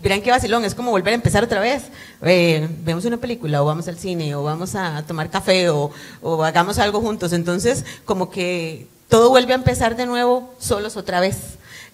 [0.00, 1.84] verán qué vacilón, es como volver a empezar otra vez.
[2.22, 5.90] Eh, vemos una película o vamos al cine o vamos a tomar café o,
[6.22, 7.32] o, hagamos algo juntos.
[7.32, 11.36] Entonces, como que todo vuelve a empezar de nuevo solos otra vez.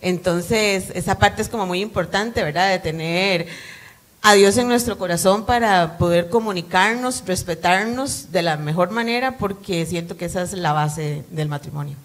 [0.01, 2.71] Entonces, esa parte es como muy importante, ¿verdad?
[2.71, 3.47] De tener
[4.23, 10.17] a Dios en nuestro corazón para poder comunicarnos, respetarnos de la mejor manera, porque siento
[10.17, 11.97] que esa es la base del matrimonio.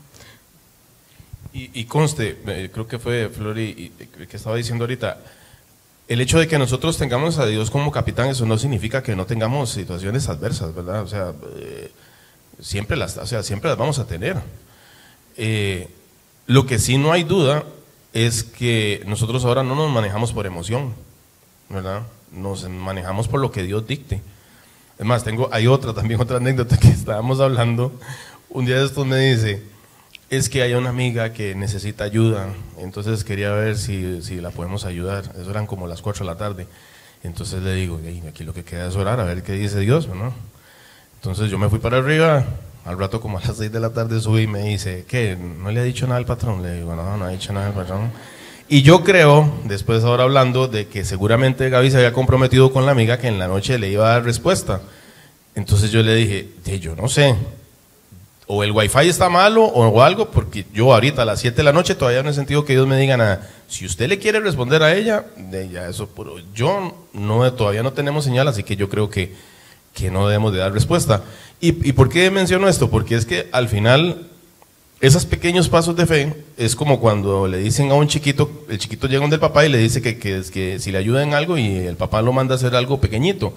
[1.56, 3.92] Y, conste, eh, creo que fue Flori
[4.28, 5.20] que estaba diciendo ahorita,
[6.08, 9.28] el hecho de que nosotros tengamos a Dios como capitán, eso no significa que no
[9.28, 11.04] tengamos situaciones adversas, ¿verdad?
[11.04, 11.92] O sea, eh,
[12.60, 14.38] siempre las, o sea, siempre las vamos a tener.
[15.38, 15.90] Eh,
[16.48, 17.64] lo que sí no hay duda
[18.14, 20.94] es que nosotros ahora no nos manejamos por emoción,
[21.70, 22.04] ¿verdad?
[22.32, 24.22] Nos manejamos por lo que Dios dicte.
[25.00, 27.92] Es tengo, hay otra también, otra anécdota que estábamos hablando.
[28.50, 29.64] Un día de estos me dice,
[30.30, 34.86] es que hay una amiga que necesita ayuda, entonces quería ver si, si la podemos
[34.86, 35.24] ayudar.
[35.40, 36.68] Eso eran como las 4 de la tarde.
[37.24, 40.34] Entonces le digo, aquí lo que queda es orar, a ver qué dice Dios, ¿no?
[41.16, 42.46] Entonces yo me fui para arriba,
[42.86, 45.38] al rato, como a las 6 de la tarde, subí y me dice, ¿qué?
[45.38, 46.62] ¿No le ha dicho nada al patrón?
[46.62, 48.12] Le digo, no, no ha dicho nada al patrón.
[48.68, 52.92] Y yo creo, después ahora hablando, de que seguramente Gaby se había comprometido con la
[52.92, 54.82] amiga que en la noche le iba a dar respuesta.
[55.56, 57.36] Entonces yo le dije, yo no sé,
[58.48, 61.74] o el wifi está malo o algo, porque yo ahorita a las 7 de la
[61.74, 63.50] noche todavía no he sentido que Dios me diga nada.
[63.68, 67.94] Si usted le quiere responder a ella, de ella, eso, pero yo no, todavía no
[67.94, 69.34] tenemos señal, así que yo creo que,
[69.94, 71.24] que no debemos de dar respuesta.
[71.60, 72.90] ¿Y, por qué menciono esto?
[72.90, 74.28] Porque es que al final,
[75.00, 79.08] esos pequeños pasos de fe es como cuando le dicen a un chiquito, el chiquito
[79.08, 81.58] llega donde el papá y le dice que, que, que si le ayuda en algo
[81.58, 83.54] y el papá lo manda a hacer algo pequeñito.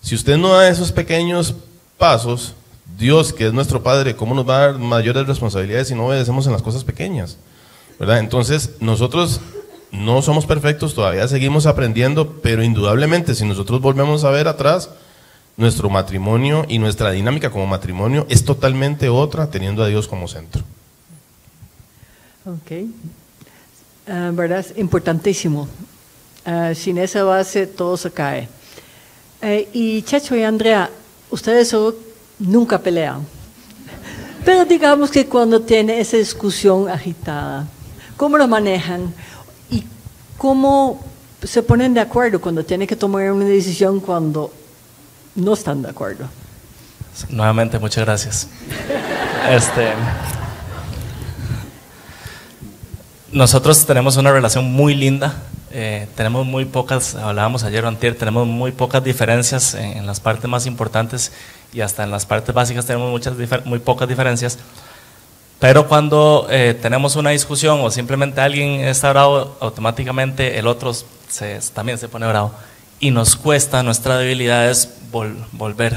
[0.00, 1.54] Si usted no da esos pequeños
[1.96, 2.54] pasos,
[2.96, 6.46] Dios, que es nuestro Padre, ¿cómo nos va a dar mayores responsabilidades si no obedecemos
[6.46, 7.36] en las cosas pequeñas?
[8.00, 8.18] ¿Verdad?
[8.18, 9.40] Entonces, nosotros
[9.92, 14.90] no somos perfectos, todavía seguimos aprendiendo, pero indudablemente si nosotros volvemos a ver atrás,
[15.58, 20.62] nuestro matrimonio y nuestra dinámica como matrimonio es totalmente otra teniendo a Dios como centro.
[22.46, 22.70] Ok.
[24.06, 24.64] Uh, ¿Verdad?
[24.76, 25.68] Importantísimo.
[26.46, 28.48] Uh, sin esa base todo se cae.
[29.42, 30.88] Uh, y Checho y Andrea,
[31.28, 31.74] ustedes
[32.38, 33.26] nunca pelean.
[34.44, 37.66] Pero digamos que cuando tiene esa discusión agitada,
[38.16, 39.12] ¿cómo lo manejan?
[39.68, 39.82] ¿Y
[40.38, 41.04] cómo
[41.42, 44.52] se ponen de acuerdo cuando tienen que tomar una decisión cuando
[45.38, 46.26] no están de acuerdo.
[47.30, 48.48] Nuevamente, muchas gracias.
[49.50, 49.92] Este,
[53.32, 55.34] nosotros tenemos una relación muy linda.
[55.70, 60.18] eh, tenemos muy pocas, hablábamos ayer o antier, tenemos muy pocas diferencias en, en las
[60.18, 61.30] partes más importantes
[61.74, 63.34] y hasta en las partes básicas tenemos muchas
[63.66, 64.58] muy pocas diferencias.
[65.58, 71.60] Pero cuando eh, tenemos una discusión o simplemente alguien está bravo, automáticamente el otro se-
[71.74, 72.52] también se pone bravo.
[73.00, 75.96] Y nos cuesta, nuestra debilidad es vol- volver,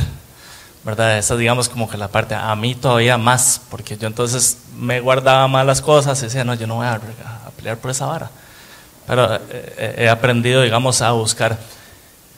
[0.83, 1.17] ¿verdad?
[1.17, 5.47] Esa digamos como que la parte, a mí todavía más, porque yo entonces me guardaba
[5.47, 8.29] más las cosas y decía, no, yo no voy a, a pelear por esa vara.
[9.07, 11.57] Pero eh, eh, he aprendido, digamos, a buscar.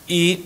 [0.08, 0.46] Y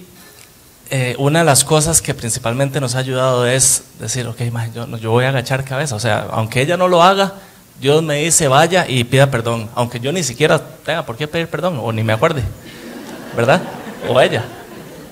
[0.90, 4.88] eh, una de las cosas que principalmente nos ha ayudado es decir, ok, ma, yo,
[4.98, 5.96] yo voy a agachar cabeza.
[5.96, 7.34] O sea, aunque ella no lo haga,
[7.80, 9.70] Dios me dice vaya y pida perdón.
[9.76, 12.42] Aunque yo ni siquiera tenga por qué pedir perdón o ni me acuerde.
[13.36, 13.62] ¿Verdad?
[14.08, 14.44] O ella.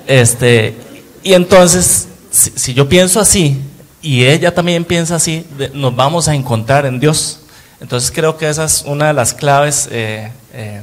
[0.07, 0.75] Este,
[1.23, 3.61] y entonces, si, yo pienso así
[4.01, 7.39] y ella también piensa así, de- nos vamos a encontrar en Dios.
[7.79, 10.81] Entonces creo que esa es una de las claves eh, eh,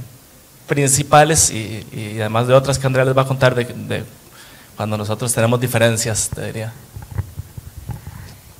[0.66, 1.84] principales y,
[2.20, 4.04] además de otras que Andrea les va a contar de, de
[4.76, 6.72] cuando nosotros tenemos diferencias, te diría.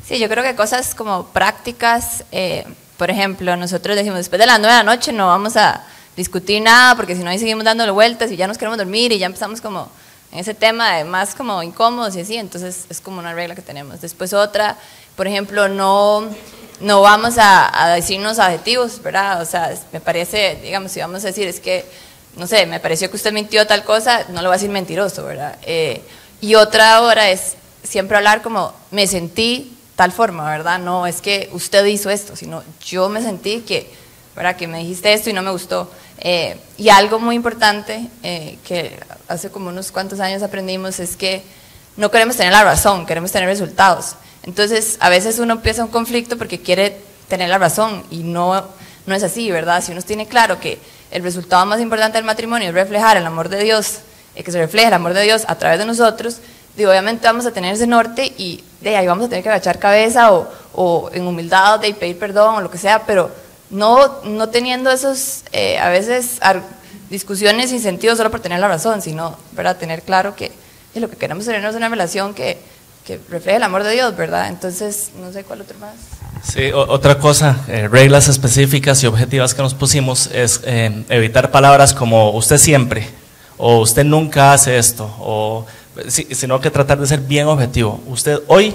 [0.07, 2.65] Sí, yo creo que cosas como prácticas, eh,
[2.97, 5.85] por ejemplo, nosotros decimos, después de las nueve de la noche no vamos a
[6.17, 9.19] discutir nada, porque si no ahí seguimos dándole vueltas y ya nos queremos dormir y
[9.19, 9.89] ya empezamos como
[10.33, 13.63] en ese tema de más como incómodos y así, entonces es como una regla que
[13.63, 14.01] tenemos.
[14.01, 14.79] Después otra,
[15.15, 16.27] por ejemplo, no,
[16.81, 19.43] no vamos a, decirnos adjetivos, ¿verdad?
[19.43, 21.85] O sea, me parece, digamos, si vamos a decir, es que,
[22.37, 25.25] no sé, me pareció que usted mintió tal cosa, no le voy a decir mentiroso,
[25.25, 25.59] ¿verdad?
[25.63, 26.03] Eh,
[26.41, 30.79] y otra hora es siempre hablar como, me sentí tal forma, ¿verdad?
[30.79, 34.02] No es que usted hizo esto, sino yo me sentí que,
[34.35, 34.57] ¿verdad?
[34.57, 35.91] Que me dijiste esto y no me gustó.
[36.19, 41.43] Eh, y algo muy importante eh, que hace como unos cuantos años aprendimos es que
[41.97, 44.15] no queremos tener la razón, queremos tener resultados.
[44.45, 48.65] Entonces, a veces uno empieza un conflicto porque quiere tener la razón y no,
[49.07, 49.83] no es así, ¿verdad?
[49.83, 50.79] Si uno tiene claro que
[51.11, 53.99] el resultado más importante del matrimonio es reflejar el amor de Dios,
[54.35, 56.39] eh, que se refleje el amor de Dios a través de nosotros,
[56.77, 59.79] digo, obviamente vamos a tener ese norte y de ahí vamos a tener que agachar
[59.79, 63.31] cabeza o, o en humildad de pedir perdón o lo que sea, pero
[63.73, 66.39] no, no teniendo esos, eh, a veces,
[67.11, 69.77] discusiones sin sentido solo por tener la razón, sino, ¿verdad?
[69.77, 70.53] Tener claro que
[70.95, 72.59] eh, lo que queremos tener es una relación que,
[73.05, 74.49] que refleje el amor de Dios, ¿verdad?
[74.49, 75.95] Entonces, no sé cuál otro más.
[76.43, 81.95] Sí, otra cosa, eh, reglas específicas y objetivas que nos pusimos es eh, evitar palabras
[81.95, 83.09] como usted siempre
[83.59, 85.65] o usted nunca hace esto, o,
[86.09, 88.01] sino que tratar de ser bien objetivo.
[88.09, 88.75] Usted hoy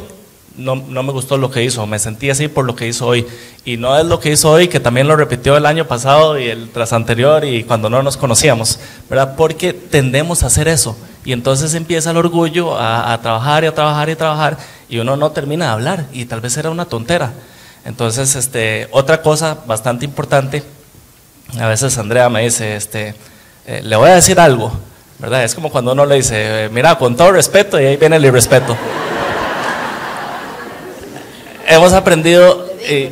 [0.57, 3.25] no, no me gustó lo que hizo, me sentí así por lo que hizo hoy.
[3.63, 6.47] Y no es lo que hizo hoy, que también lo repitió el año pasado y
[6.47, 8.79] el tras anterior y cuando no nos conocíamos,
[9.09, 9.35] ¿verdad?
[9.35, 10.97] Porque tendemos a hacer eso.
[11.23, 14.57] Y entonces empieza el orgullo a, trabajar y a trabajar y a trabajar
[14.89, 17.33] y uno no termina de hablar y tal vez era una tontera.
[17.85, 20.63] Entonces, este, otra cosa bastante importante,
[21.59, 23.15] a veces Andrea me dice, este,
[23.65, 24.71] eh, le voy a decir algo,
[25.19, 25.43] ¿verdad?
[25.43, 28.25] Es como cuando uno le dice, eh, mira, con todo respeto, y ahí viene el
[28.25, 28.75] irrespeto.
[31.67, 33.09] Hemos aprendido, y,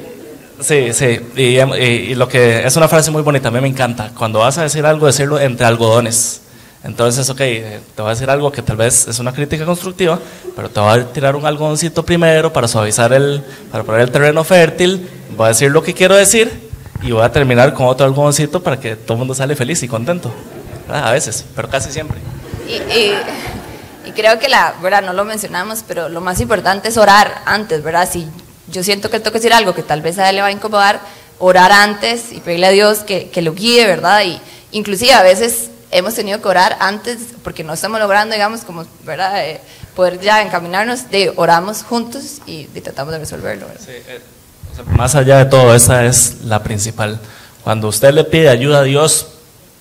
[0.63, 3.67] sí, sí, y, y- y lo que es una frase muy bonita, a mí me
[3.67, 6.41] encanta, cuando vas a decir algo, decirlo entre algodones.
[6.83, 10.19] Entonces, ok, eh, te voy a decir algo que tal vez es una crítica constructiva,
[10.55, 14.43] pero te voy a tirar un algodoncito primero para suavizar el, para poner el terreno
[14.43, 16.51] fértil, voy a decir lo que quiero decir
[17.01, 19.87] y voy a terminar con otro algodoncito para que todo el mundo sale feliz y
[19.87, 20.31] contento.
[20.87, 21.07] ¿verdad?
[21.07, 22.19] A veces, pero casi siempre.
[22.69, 23.13] Y, y-
[24.07, 25.01] y creo que la, ¿verdad?
[25.01, 28.07] No lo mencionamos, pero lo más importante es orar antes, ¿verdad?
[28.09, 28.27] Si
[28.75, 30.51] yo siento que tengo que decir algo que tal vez a él le va a
[30.51, 30.99] incomodar,
[31.39, 34.23] orar antes y pedirle a Dios que, que lo guíe, ¿verdad?
[34.23, 34.39] Y
[34.71, 39.47] inclusive a veces hemos tenido que orar antes porque no estamos logrando, digamos, como, ¿verdad?
[39.47, 39.61] Eh,
[39.95, 43.81] poder ya encaminarnos, de oramos juntos y, tratamos de resolverlo, ¿verdad?
[43.81, 47.17] Sea, más allá de todo, esa es la principal.
[47.63, 49.27] Cuando usted le pide ayuda a Dios,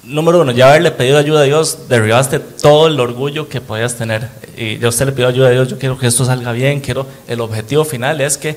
[0.04, 4.28] número uno, ya haberle pedido ayuda a Dios, derribaste todo el orgullo que podías tener.
[4.56, 7.06] Y ya usted le pidió ayuda a Dios, yo quiero que esto salga bien, quiero,
[7.26, 8.56] el objetivo final es que,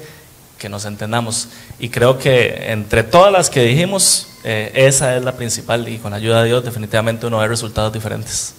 [0.57, 1.49] que nos entendamos.
[1.79, 6.11] Y creo que entre todas las que dijimos, eh, esa es la principal y con
[6.11, 8.53] la ayuda de Dios definitivamente uno ve resultados diferentes.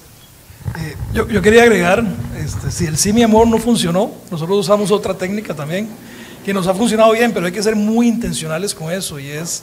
[0.79, 2.05] Eh, yo, yo quería agregar,
[2.37, 5.89] este, si el sí mi amor no funcionó, nosotros usamos otra técnica también
[6.45, 9.63] que nos ha funcionado bien, pero hay que ser muy intencionales con eso y es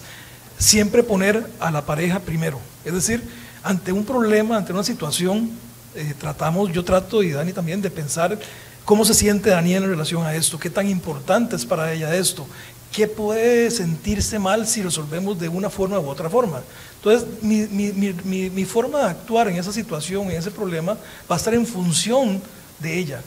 [0.58, 2.60] siempre poner a la pareja primero.
[2.84, 3.24] Es decir,
[3.64, 5.50] ante un problema, ante una situación,
[5.96, 8.38] eh, tratamos, yo trato y Dani también de pensar
[8.86, 12.48] cómo se siente Daniel en relación a esto, qué tan importante es para ella esto,
[12.92, 16.62] qué puede sentirse mal si resolvemos de una forma u otra forma.
[16.98, 17.92] Entonces, mi, mi-
[18.24, 20.94] mi- mi- forma de actuar en esa situación, en ese problema,
[21.30, 22.42] va a estar en función
[22.80, 23.22] de ella.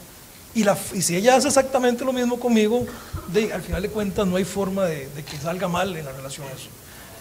[0.55, 2.85] Y, la, y si ella hace exactamente lo mismo conmigo,
[3.31, 6.11] de, al final de cuentas no hay forma de, de que salga mal en la
[6.11, 6.69] relación eso.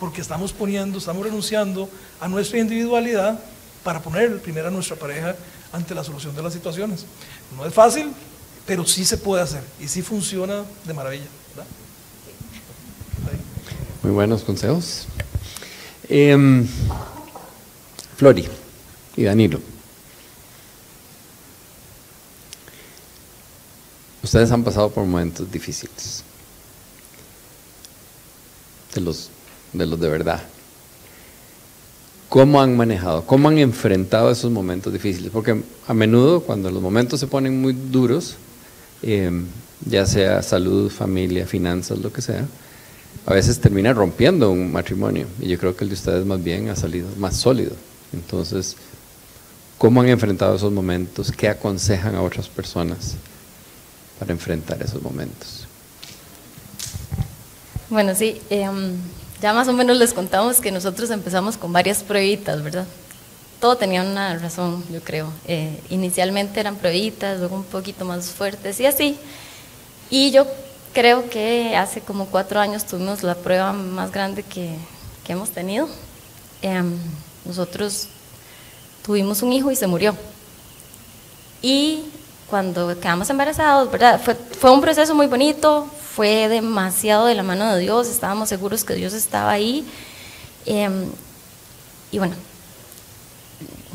[0.00, 1.88] Porque estamos poniendo, estamos renunciando
[2.20, 3.38] a nuestra individualidad
[3.84, 5.36] para poner primero a nuestra pareja
[5.72, 7.04] ante la solución de las situaciones.
[7.56, 8.10] No es fácil,
[8.68, 11.24] pero sí se puede hacer y sí funciona de maravilla.
[11.56, 11.70] ¿verdad?
[14.02, 15.06] Muy buenos consejos.
[16.06, 16.68] Em,
[18.18, 18.46] Flori
[19.16, 19.58] y Danilo.
[24.22, 26.22] Ustedes han pasado por momentos difíciles.
[28.94, 29.30] De los
[29.72, 30.42] de, los de verdad.
[32.28, 33.24] ¿Cómo han manejado?
[33.24, 35.30] ¿Cómo han enfrentado esos momentos difíciles?
[35.32, 38.36] Porque a menudo cuando los momentos se ponen muy duros,
[39.02, 39.46] em,
[39.84, 42.46] ya sea salud, familia, finanzas, lo que sea,
[43.26, 45.26] a veces termina rompiendo un matrimonio.
[45.40, 47.72] Y yo creo que el de ustedes más bien ha salido más sólido.
[48.12, 48.76] Entonces,
[49.76, 51.30] ¿cómo han enfrentado esos momentos?
[51.32, 53.16] ¿Qué aconsejan a otras personas
[54.18, 55.66] para enfrentar esos momentos?
[57.90, 58.96] Bueno, sí, em,
[59.40, 62.86] ya más o menos les contamos que nosotros empezamos con varias pruebitas, ¿verdad?
[63.60, 65.32] Todo tenía una razón, yo creo.
[65.46, 69.18] Eh, inicialmente eran pruebitas, luego un poquito más fuertes y así.
[70.10, 70.46] Y yo
[70.92, 74.76] creo que hace como cuatro años tuvimos la prueba más grande que,
[75.24, 75.88] que hemos tenido.
[76.62, 76.96] Em,
[77.44, 78.08] nosotros
[79.02, 80.16] tuvimos un hijo y se murió.
[81.60, 82.04] Y
[82.48, 84.20] cuando quedamos embarazados, ¿verdad?
[84.20, 88.84] Fue, fue un proceso muy bonito, fue demasiado de la mano de Dios, estábamos seguros
[88.84, 89.84] que Dios estaba ahí.
[90.64, 91.10] Em,
[92.10, 92.34] y bueno,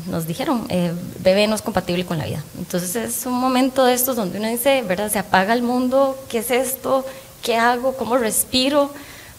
[0.06, 2.42] nos dijeron, eh, bebé no es compatible con la vida.
[2.58, 5.10] Entonces es un momento de estos donde uno dice, ¿verdad?
[5.10, 7.04] Se apaga el mundo, ¿qué es esto?
[7.42, 7.96] ¿Qué hago?
[7.96, 8.90] ¿Cómo respiro?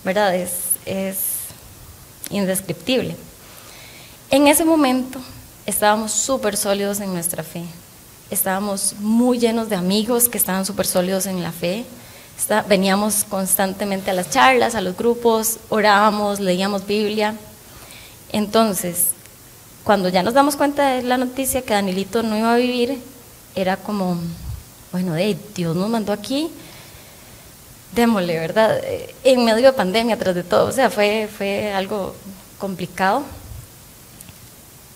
[0.04, 0.36] ¿Verdad?
[0.36, 0.52] Es,
[0.86, 1.18] es
[2.30, 3.16] indescriptible.
[4.32, 5.20] En ese momento
[5.66, 7.64] estábamos súper sólidos en nuestra fe.
[8.32, 11.86] Estábamos muy llenos de amigos que estaban súper sólidos en la fe.
[12.38, 17.36] Está, veníamos constantemente a las charlas, a los grupos, orábamos, leíamos Biblia.
[18.32, 19.15] Entonces,
[19.86, 23.00] cuando ya nos damos cuenta de la noticia que Danilito no iba a vivir,
[23.56, 24.18] era como,
[24.92, 26.50] bueno, hey, Dios nos mandó aquí,
[27.94, 28.82] démosle, ¿verdad?
[29.24, 32.16] En medio de pandemia, tras de todo, o sea, fue, fue algo
[32.58, 33.22] complicado,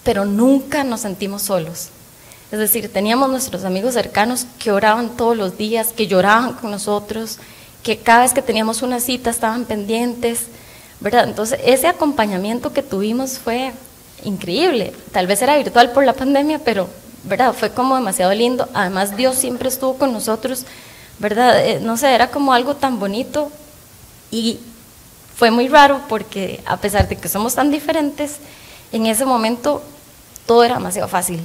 [0.03, 1.89] pero nunca nos sentimos solos.
[2.51, 7.37] Es decir, teníamos nuestros amigos cercanos que oraban todos los días, que lloraban con nosotros,
[7.83, 10.47] que cada vez que teníamos una cita estaban pendientes,
[10.99, 11.25] ¿verdad?
[11.25, 13.71] Entonces, ese acompañamiento que tuvimos fue
[14.23, 14.93] increíble.
[15.11, 16.87] Tal vez era virtual por la pandemia, pero,
[17.23, 17.53] ¿verdad?
[17.53, 18.67] Fue como demasiado lindo.
[18.73, 20.65] Además, Dios siempre estuvo con nosotros,
[21.19, 21.65] ¿verdad?
[21.65, 23.51] Eh, no sé, era como algo tan bonito
[24.31, 24.59] y
[25.35, 28.37] fue muy raro porque a pesar de que somos tan diferentes,
[28.91, 29.81] en ese momento
[30.45, 31.39] todo era demasiado fácil.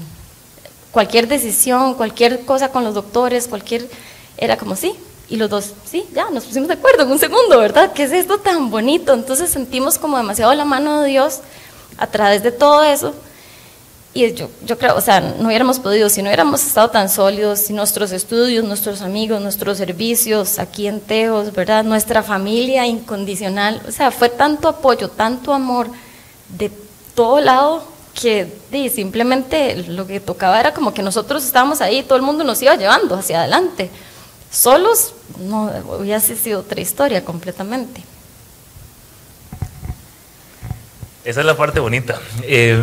[0.91, 3.89] Cualquier decisión, cualquier cosa con los doctores, cualquier,
[4.37, 4.95] era como sí.
[5.29, 7.93] Y los dos, sí, ya, nos pusimos de acuerdo en un segundo, ¿verdad?
[7.93, 9.15] ¿Qué es esto tan bonito?
[9.15, 11.41] Entonces sentimos como demasiado la mano de Dios
[11.99, 13.15] a través de todo eso.
[14.13, 17.59] Y yo, yo creo, o sea, no hubiéramos podido, si no hubiéramos estado tan sólidos,
[17.59, 21.83] si nuestros estudios, nuestros amigos, nuestros servicios aquí en Teos, ¿verdad?
[21.83, 25.89] Nuestra familia incondicional, o sea, fue tanto apoyo, tanto amor
[26.49, 26.71] de
[27.17, 27.83] todo lado
[28.15, 28.49] que
[28.95, 32.77] simplemente lo que tocaba era como que nosotros estábamos ahí, todo el mundo nos iba
[32.77, 33.91] llevando hacia adelante.
[34.53, 38.05] Solos, no, hubiese sido otra historia completamente.
[41.25, 42.21] Esa es la parte bonita.
[42.43, 42.79] Eh,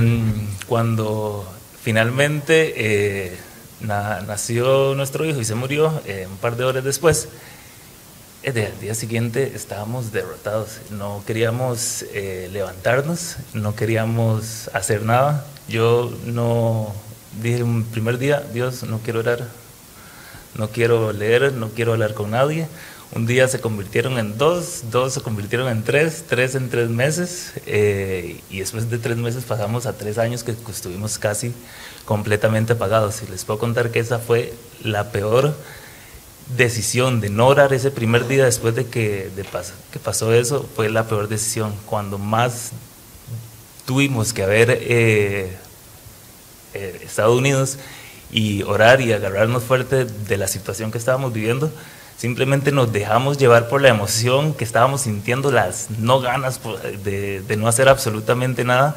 [0.65, 1.47] cuando
[1.83, 3.37] finalmente eh,
[3.81, 7.29] na, nació nuestro hijo y se murió eh, un par de horas después,
[8.41, 10.79] el día siguiente estábamos derrotados.
[10.89, 12.03] No queríamos
[12.51, 15.45] levantarnos, no queríamos hacer nada.
[15.67, 16.91] Yo no
[17.43, 19.47] dije un primer día, Dios, no quiero orar,
[20.55, 22.67] no quiero leer, no quiero hablar con nadie.
[23.13, 27.51] Un día se convirtieron en dos, dos se convirtieron en tres, tres en tres meses
[27.65, 31.53] eh, y después de tres meses pasamos a tres años que estuvimos casi
[32.05, 33.21] completamente apagados.
[33.21, 35.53] Y les puedo contar que esa fue la peor
[36.55, 39.29] decisión de no orar ese primer día después de que
[40.01, 41.73] pasó eso, fue la peor decisión.
[41.87, 42.71] Cuando más
[43.85, 45.57] tuvimos que haber eh,
[46.73, 47.77] eh, Estados Unidos
[48.31, 51.69] y orar y agarrarnos fuerte de la situación que estábamos viviendo,
[52.21, 56.59] Simplemente nos dejamos llevar por la emoción que estábamos sintiendo, las no ganas
[57.03, 58.95] de, no hacer absolutamente nada.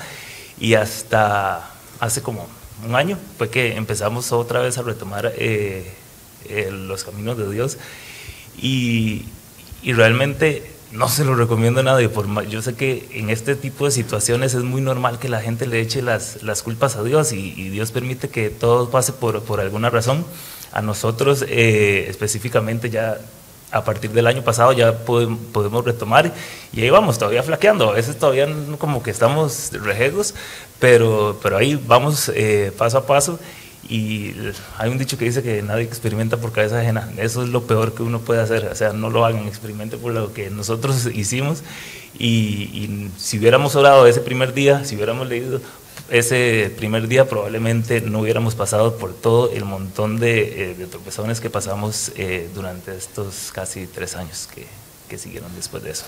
[0.61, 1.71] Y hasta
[2.01, 2.47] hace como
[2.87, 5.91] un año fue que empezamos otra vez a retomar eh,
[6.71, 7.79] los caminos de Dios.
[8.61, 9.25] Y,
[9.83, 12.11] y, realmente no se lo recomiendo a nadie.
[12.11, 15.67] Por, yo sé que en este tipo de situaciones es muy normal que la gente
[15.67, 19.43] le eche las, las culpas a Dios y, y Dios permite que todo pase por,
[19.45, 20.27] por alguna razón
[20.75, 23.19] A nosotros eh, específicamente ya
[23.71, 26.33] a partir del año pasado ya podemos retomar
[26.73, 28.49] y ahí vamos, todavía flaqueando, a veces todavía
[28.79, 30.35] como que estamos rejegos,
[30.81, 33.39] pero, pero ahí vamos eh, paso a paso.
[33.89, 34.35] Y
[34.79, 37.95] hay un dicho que dice que nadie experimenta por cabeza ajena, eso es lo peor
[37.95, 41.63] que uno puede hacer, o sea, no lo hagan, experimente por lo que nosotros hicimos.
[42.19, 45.61] Y, y si hubiéramos orado ese primer día, si hubiéramos leído
[46.11, 51.51] ese primer día probablemente no hubiéramos pasado por todo el montón de, eh, tropezones que
[51.51, 54.67] pasamos eh, durante estos casi tres años que,
[55.09, 56.05] que, siguieron después de eso.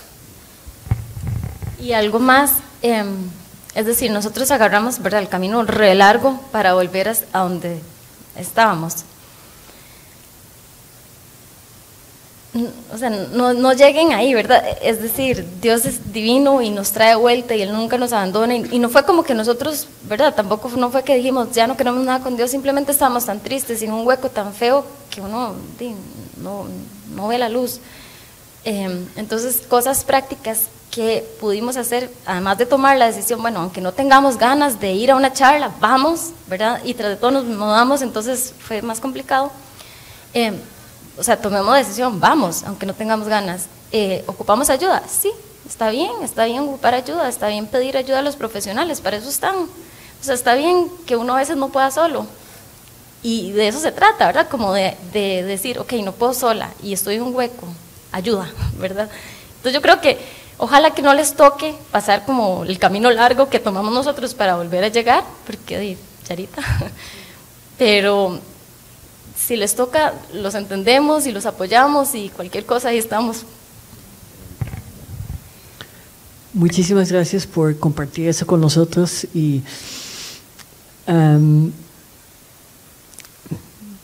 [1.79, 3.29] Y algo más, em,
[3.75, 5.21] es decir, nosotros agarramos ¿verdad?
[5.21, 7.79] el camino re largo para volver a donde
[8.35, 9.05] estábamos.
[12.93, 14.63] O sea, no, no, lleguen ahí, ¿verdad?
[14.81, 18.55] Es decir, Dios es divino y nos trae vuelta y Él nunca nos abandona.
[18.55, 20.33] Y, no fue como que nosotros, ¿verdad?
[20.33, 23.81] Tampoco no fue que dijimos, ya no queremos nada con Dios, simplemente estábamos tan tristes,
[23.81, 25.55] en un hueco tan feo que uno
[26.41, 26.65] no,
[27.15, 27.79] no ve la luz.
[28.63, 33.91] Em, entonces, cosas prácticas que pudimos hacer, además de tomar la decisión, bueno, aunque no
[33.91, 36.81] tengamos ganas de ir a una charla, vamos, ¿verdad?
[36.83, 39.51] Y tras de todo nos mudamos, entonces fue más complicado.
[40.33, 40.53] Eh,
[41.17, 43.65] o sea, tomemos decisión, vamos, aunque no tengamos ganas.
[43.91, 45.03] Eh, ¿Ocupamos ayuda?
[45.07, 45.31] Sí,
[45.65, 49.29] está bien, está bien ocupar ayuda, está bien pedir ayuda a los profesionales, para eso
[49.29, 49.55] están.
[49.55, 52.27] O sea, está bien que uno a veces no pueda solo.
[53.23, 54.47] Y de eso se trata, ¿verdad?
[54.47, 57.67] Como de, de decir, ok, no puedo sola y estoy en un hueco,
[58.11, 59.09] ayuda, ¿verdad?
[59.57, 60.19] Entonces yo creo que
[60.59, 64.83] ojalá que no les toque pasar como el camino largo que tomamos nosotros para volver
[64.83, 66.61] a llegar, porque, charita,
[67.77, 68.39] pero
[69.47, 73.45] si les toca, los entendemos y los apoyamos y cualquier cosa, ahí estamos.
[76.53, 79.61] Muchísimas gracias por compartir eso con nosotros y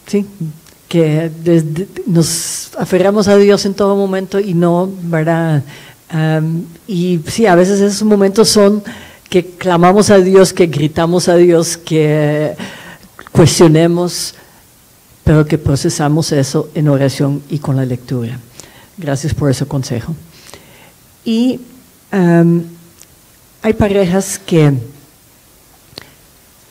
[0.08, 0.26] sí,
[0.88, 1.30] que
[2.06, 5.62] nos aferramos a Dios en todo momento y no, ¿verdad?
[6.88, 8.82] Y sí, a veces esos momentos son
[9.30, 12.56] que clamamos a Dios, que gritamos a Dios, que
[13.34, 14.36] cuestionemos
[15.24, 18.40] pero que procesamos eso en oración y con la lectura.
[18.98, 20.16] Gracias por ese consejo.
[21.26, 21.60] Y
[22.12, 22.64] em,
[23.62, 24.74] hay parejas que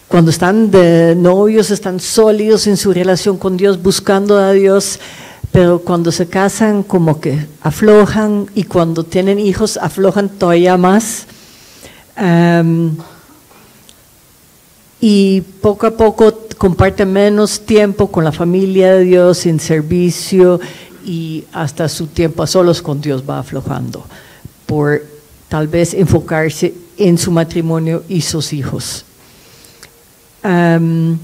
[0.08, 4.98] cuando están de novios están sólidos en su relación con Dios, buscando a Dios,
[5.50, 11.26] pero cuando se casan como que aflojan y cuando tienen hijos aflojan todavía más.
[12.14, 12.94] Em,
[15.00, 16.30] y poco a poco
[16.62, 20.60] comparte menos tiempo con la familia de Dios en servicio
[21.04, 24.06] y hasta su tiempo a solos con Dios va aflojando
[24.64, 25.02] por
[25.48, 29.04] tal vez enfocarse en su matrimonio y sus hijos.
[30.40, 31.18] ¿Qué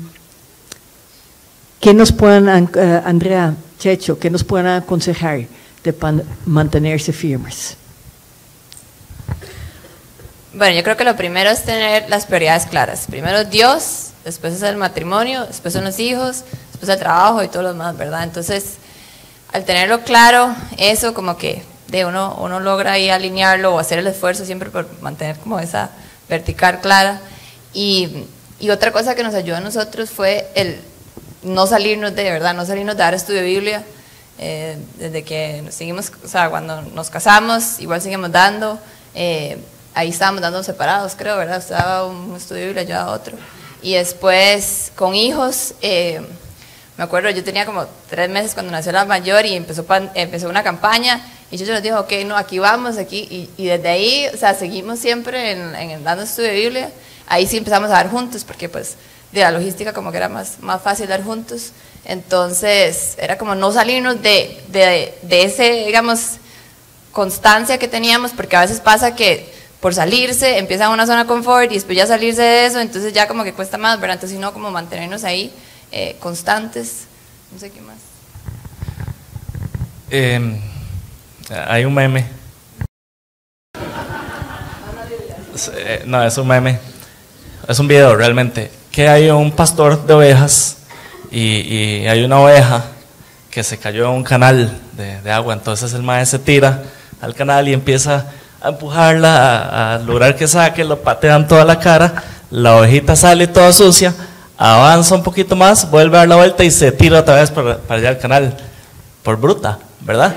[1.94, 5.46] nos pueden, eh, Andrea, Checho, qué nos pueden aconsejar
[5.84, 5.94] de
[6.46, 7.76] mantenerse firmes?
[10.52, 13.06] Bueno, yo creo que lo primero es tener las prioridades claras.
[13.08, 17.62] Primero Dios, después es el matrimonio, después son los hijos, después el trabajo y todo
[17.62, 18.22] lo demás, ¿verdad?
[18.24, 18.74] Entonces,
[19.52, 24.06] al tenerlo claro, eso como que de uno, uno logra ahí alinearlo o hacer el
[24.06, 25.90] esfuerzo siempre por mantener como esa
[26.28, 27.20] vertical clara.
[27.72, 28.24] Y,
[28.60, 30.78] y otra cosa que nos ayudó a nosotros fue el
[31.42, 33.84] no salirnos de, verdad, no salirnos de dar estudio de Biblia.
[34.40, 38.78] Eh, desde que nos seguimos, o sea, cuando nos casamos, igual seguimos dando.
[39.14, 39.58] Eh,
[39.94, 41.58] ahí estábamos dando separados, creo, ¿verdad?
[41.58, 43.36] Estaba un estudio de Biblia, yo a otro.
[43.82, 46.20] Y después con hijos, eh,
[46.96, 50.62] me acuerdo, yo tenía como tres meses cuando nació la mayor y empezó, empezó una
[50.62, 53.48] campaña y yo nos dijo, ok, no, aquí vamos, aquí.
[53.56, 56.90] Y, desde ahí, o sea, seguimos siempre en, en dando estudio de Biblia.
[57.26, 58.96] Ahí sí empezamos a dar juntos porque pues
[59.32, 61.72] de la logística como que era más, más fácil dar juntos.
[62.04, 66.38] Entonces era como no salirnos de, de, de ese, digamos,
[67.12, 71.74] constancia que teníamos porque a veces pasa que por salirse, empieza una zona confort y
[71.74, 74.14] después ya salirse de eso, entonces ya como que cuesta más, ¿verdad?
[74.14, 75.52] Entonces, sino como mantenernos ahí
[75.92, 77.06] eh, constantes.
[77.52, 77.96] No sé qué más.
[80.10, 80.60] Em,
[81.66, 82.26] hay un meme.
[85.74, 86.78] Eh, no, es un meme.
[87.68, 88.70] Es un video realmente.
[88.90, 90.78] Que hay un pastor de ovejas
[91.30, 92.84] y, hay una oveja
[93.50, 95.54] que se cayó en un canal de, de agua.
[95.54, 96.82] Entonces el maestro se tira
[97.20, 98.26] al canal y empieza
[98.60, 103.72] a empujarla, a, lograr que saque, lo patean toda la cara, la ovejita sale toda
[103.72, 104.14] sucia,
[104.56, 107.78] avanza un poquito más, vuelve a dar la vuelta y se tira otra vez para,
[107.78, 108.56] para allá al canal,
[109.22, 110.34] por bruta, ¿verdad?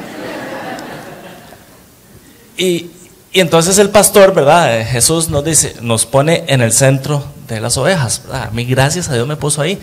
[2.57, 2.91] Y,
[3.33, 4.77] y entonces el pastor, ¿verdad?
[4.77, 8.43] Eh, Jesús nos dice, nos pone en el centro de las ovejas, ¿verdad?
[8.49, 9.79] A mí gracias a Dios me puso ahí.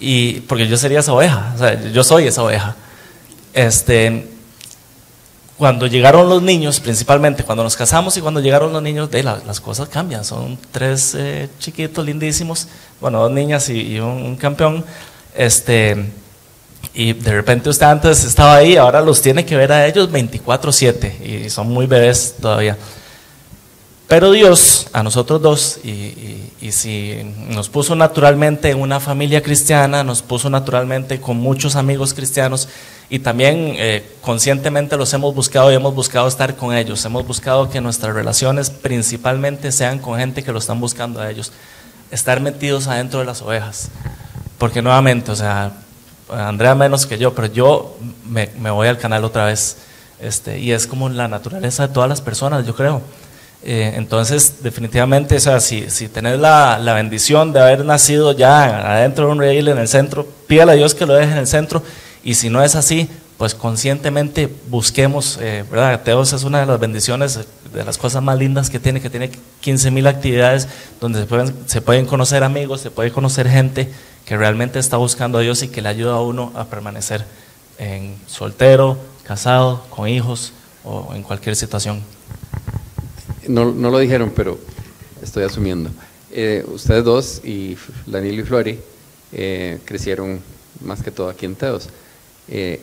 [0.00, 2.74] Y, porque yo sería esa oveja, o sea, yo soy esa oveja.
[3.52, 4.26] Este,
[5.60, 9.60] cuando llegaron los niños, principalmente cuando nos casamos y cuando llegaron los niños, de las
[9.60, 10.24] cosas cambian.
[10.24, 12.66] Son tres eh, chiquitos lindísimos,
[12.98, 14.82] bueno, dos niñas y, un, campeón.
[15.36, 16.12] Este,
[16.94, 21.44] y de repente usted antes estaba ahí, ahora los tiene que ver a ellos 24/7
[21.44, 22.78] y son muy bebés todavía.
[24.08, 27.18] Pero Dios, a nosotros dos, y, y, si
[27.50, 32.66] nos puso naturalmente en una familia cristiana, nos puso naturalmente con muchos amigos cristianos,
[33.10, 37.04] y también eh, conscientemente los hemos buscado y hemos buscado estar con ellos.
[37.04, 41.52] Hemos buscado que nuestras relaciones principalmente sean con gente que lo están buscando a ellos.
[42.12, 43.88] Estar metidos adentro de las ovejas.
[44.58, 45.72] Porque nuevamente, o sea,
[46.28, 47.96] Andrea menos que yo, pero yo
[48.28, 49.78] me, me voy al canal otra vez.
[50.20, 53.02] Este, y es como la naturaleza de todas las personas, yo creo.
[53.64, 58.94] Eh, entonces, definitivamente, o sea, si, si tenés la, la, bendición de haber nacido ya
[58.98, 61.46] adentro de un rail en el centro, pídale a Dios que lo deje en el
[61.48, 61.82] centro.
[62.22, 63.08] Y si no es así,
[63.38, 66.02] pues conscientemente busquemos, eh, ¿verdad?
[66.02, 67.40] Teos es una de las bendiciones,
[67.72, 70.68] de las cosas más lindas que tiene, que tiene 15 mil actividades
[71.00, 73.90] donde se pueden, se pueden conocer amigos, se puede conocer gente
[74.26, 77.24] que realmente está buscando a Dios y que le ayuda a uno a permanecer
[77.78, 80.52] en soltero, casado, con hijos
[80.84, 82.02] o en cualquier situación
[83.48, 84.58] no, no, lo dijeron, pero
[85.22, 85.90] estoy asumiendo.
[86.30, 88.78] Eh, ustedes dos, y Danilo y Flori,
[89.32, 90.40] eh, crecieron
[90.84, 91.88] más que todo aquí en Teos.
[92.48, 92.80] Eh,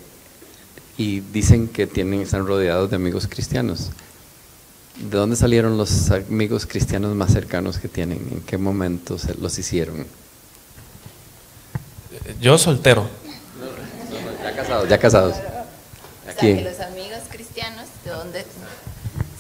[0.98, 3.92] y dicen que tienen, están rodeados de amigos cristianos.
[4.98, 8.18] ¿De dónde salieron los amigos cristianos más cercanos que tienen?
[8.32, 10.08] ¿En qué momento se los hicieron?
[12.42, 13.08] Yo soltero.
[14.44, 15.36] ya casados, ya casados.
[16.28, 16.56] Aquí.
[16.62, 18.46] los amigos cristianos, ¿de dónde,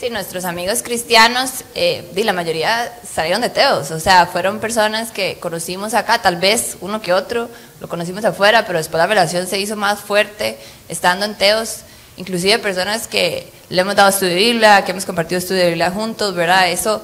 [0.08, 5.38] Sí, nuestros amigos cristianos, eh, la mayoría salieron de Teos, o sea, fueron personas que
[5.38, 7.49] conocimos acá, tal vez uno que otro
[7.82, 11.80] lo conocimos afuera, pero después la relación se hizo más fuerte estando en Teos,
[12.16, 15.91] inclusive personas que le hemos dado estudio de Biblia, que hemos compartido estudio de Biblia
[15.91, 16.72] juntos, ¿verdad?
[16.72, 17.01] Eso,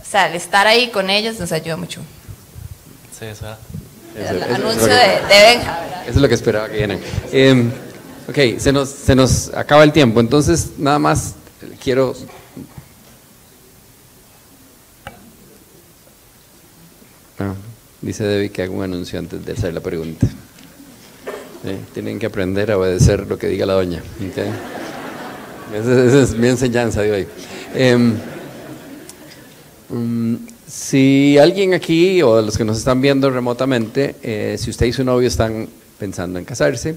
[0.00, 2.00] o sea, el estar ahí con ellos nos ayuda mucho.
[3.18, 3.58] Sí, eso
[4.16, 6.02] El anuncio de, Benja, ¿verdad?
[6.04, 7.00] Eso es lo que esperaba que vienen.
[7.30, 7.70] Eh,
[8.26, 11.34] ok, se nos, se nos acaba el tiempo, entonces nada más
[11.82, 12.14] quiero...
[18.00, 20.26] Dice Debbie que haga un anuncio antes de hacer la pregunta.
[21.92, 24.02] tienen que aprender a obedecer lo que diga la doña.
[25.74, 27.26] Esa, es mi enseñanza de hoy.
[27.74, 28.14] Em,
[29.90, 30.36] mm,
[30.66, 35.04] si alguien aquí o los que nos están viendo remotamente, eh, si usted y su
[35.04, 35.68] novio están
[35.98, 36.96] pensando en casarse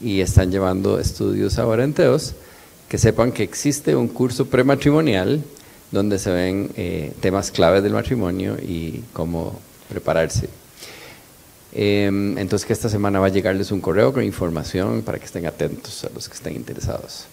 [0.00, 2.34] y están llevando estudios ahora en Teos,
[2.88, 5.42] que sepan que existe un curso prematrimonial
[5.90, 9.58] donde se ven eh, temas claves del matrimonio y cómo
[9.88, 10.48] prepararse.
[11.72, 15.46] Em, entonces que esta semana va a llegarles un correo con información para que estén
[15.46, 17.26] atentos a los que estén interesados.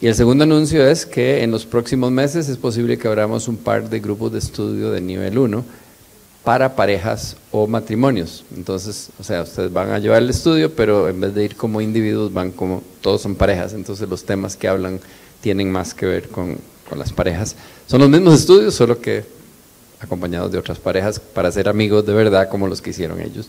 [0.00, 3.56] Y el segundo anuncio es que en los próximos meses es posible que abramos un
[3.56, 5.64] par de grupos de estudio de nivel 1
[6.44, 8.44] para parejas o matrimonios.
[8.56, 11.80] Entonces, o sea, ustedes van a llevar el estudio, pero en vez de ir como
[11.80, 15.00] individuos, van como, todos son parejas, entonces los temas que hablan
[15.40, 16.58] tienen más que ver con,
[16.88, 17.56] con las parejas.
[17.86, 19.24] Son los mismos estudios, solo que
[20.00, 23.48] acompañados de otras parejas para ser amigos de verdad como los que hicieron ellos.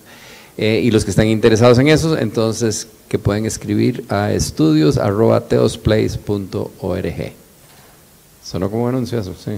[0.57, 7.33] Eh, y los que están interesados en eso, entonces que pueden escribir a estudios.teosplace.org.
[8.43, 9.51] Sonó como anuncio sí.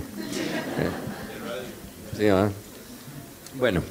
[3.58, 3.82] Bueno,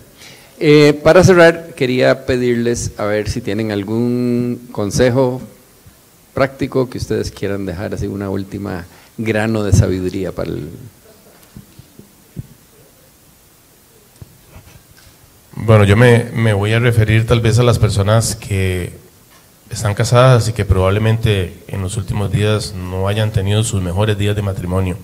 [0.61, 5.40] eh, para cerrar, quería pedirles a ver si tienen algún consejo
[6.34, 8.84] práctico que ustedes quieran dejar, así una última
[9.18, 10.68] grano de sabiduría para el...
[15.62, 18.94] Bueno, yo me, me voy a referir tal vez a las personas que
[19.68, 24.34] están casadas y que probablemente en los últimos días no hayan tenido sus mejores días
[24.34, 24.96] de matrimonio.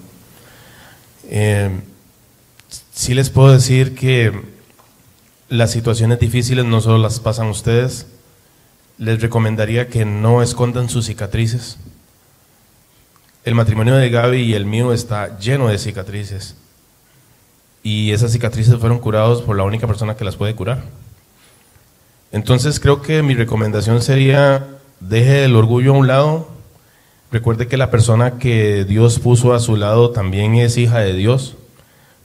[1.29, 1.71] Eh,
[2.91, 4.33] sí les puedo decir que
[5.51, 8.07] las situaciones difíciles no solo las pasan ustedes,
[8.97, 11.77] les recomendaría que no escondan sus cicatrices.
[13.45, 16.57] El matrimonio de Gaby y el mío está lleno de cicatrices.
[17.87, 20.83] Y esas cicatrices fueron curadas por la única persona que las puede curar.
[22.33, 24.67] Entonces creo que mi recomendación sería,
[24.99, 26.49] deje el orgullo a un lado,
[27.31, 31.55] recuerde que la persona que Dios puso a su lado también es hija de Dios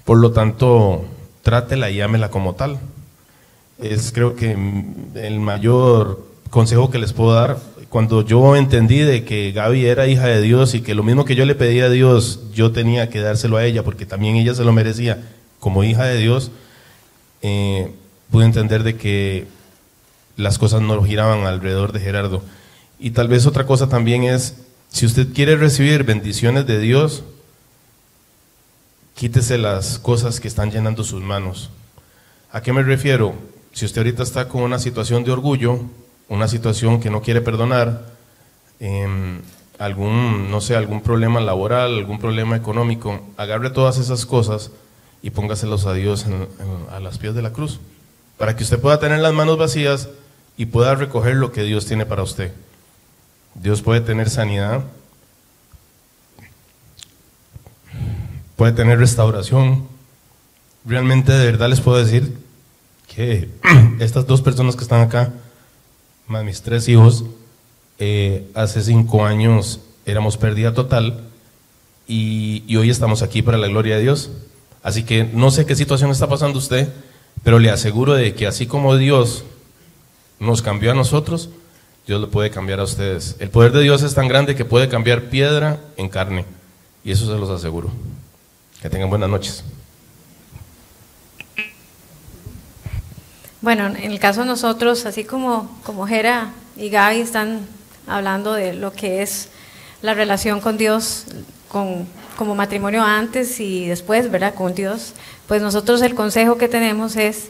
[0.04, 1.06] por lo tanto,
[1.44, 2.80] trátela y llámela como tal.
[3.80, 4.58] Es creo que
[5.16, 7.58] el mayor consejo que les puedo dar.
[7.90, 11.36] Cuando yo entendí de que Gaby era hija de Dios y que lo mismo que
[11.36, 14.64] yo le pedía a Dios, yo tenía que dárselo a ella porque también ella se
[14.64, 15.22] lo merecía
[15.62, 16.52] como hija de Dios,
[17.44, 17.94] eh,
[18.32, 19.48] pude entender de que
[20.36, 22.44] las cosas no giraban alrededor de Gerardo.
[23.00, 24.56] Y tal vez otra cosa también es,
[24.90, 27.24] si usted quiere recibir bendiciones de Dios,
[29.16, 31.70] quítese las cosas que están llenando sus manos.
[32.52, 33.36] ¿A qué me refiero?
[33.72, 35.80] Si usted ahorita está con una situación de orgullo,
[36.28, 38.08] una situación que no quiere perdonar,
[38.80, 39.42] em,
[39.78, 44.72] algún, no sé, algún problema laboral, algún problema económico, agarre todas esas cosas
[45.22, 46.26] y póngaselos a Dios
[46.92, 47.80] a las pies de la cruz,
[48.38, 50.10] para que usted pueda tener las manos vacías
[50.58, 52.52] y pueda recoger lo que Dios tiene para usted.
[53.56, 54.84] Dios puede tener sanidad,
[58.56, 59.88] puede tener restauración.
[60.86, 62.38] Realmente de verdad les puedo decir
[63.08, 63.50] que
[64.00, 65.32] estas dos personas que están acá,
[66.28, 67.26] más mis tres hijos,
[68.00, 71.22] eh, hace cinco años éramos pérdida total
[72.08, 74.32] y, y, hoy estamos aquí para la gloria de Dios.
[74.84, 76.90] Así que no sé qué situación está pasando usted,
[77.44, 79.44] pero le aseguro de que así como Dios
[80.40, 81.50] nos cambió a nosotros,
[82.08, 83.36] Dios lo puede cambiar a ustedes.
[83.40, 86.46] El poder de Dios es tan grande que puede cambiar piedra en carne
[87.04, 87.92] y eso se los aseguro.
[88.82, 89.64] Que tengan buenas noches.
[93.62, 97.68] Bueno, en el caso de nosotros, así como, como Jera y Gaby están
[98.08, 99.50] hablando de lo que es
[100.02, 101.26] la relación con Dios,
[101.68, 102.08] con,
[102.38, 104.54] como matrimonio antes y después, ¿verdad?
[104.54, 105.14] Con Dios,
[105.48, 107.50] pues nosotros el consejo que tenemos es,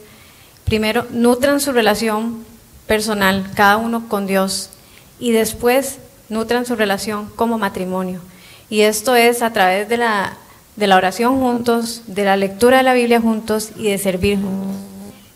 [0.64, 2.44] primero, nutran su relación
[2.86, 4.70] personal, cada uno con Dios,
[5.18, 8.20] y después nutran su relación como matrimonio.
[8.68, 10.36] Y esto es a través de la
[10.76, 14.76] de la oración juntos, de la lectura de la Biblia juntos y de servir juntos.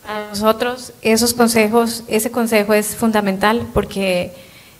[0.07, 4.33] A nosotros esos consejos, ese consejo es fundamental porque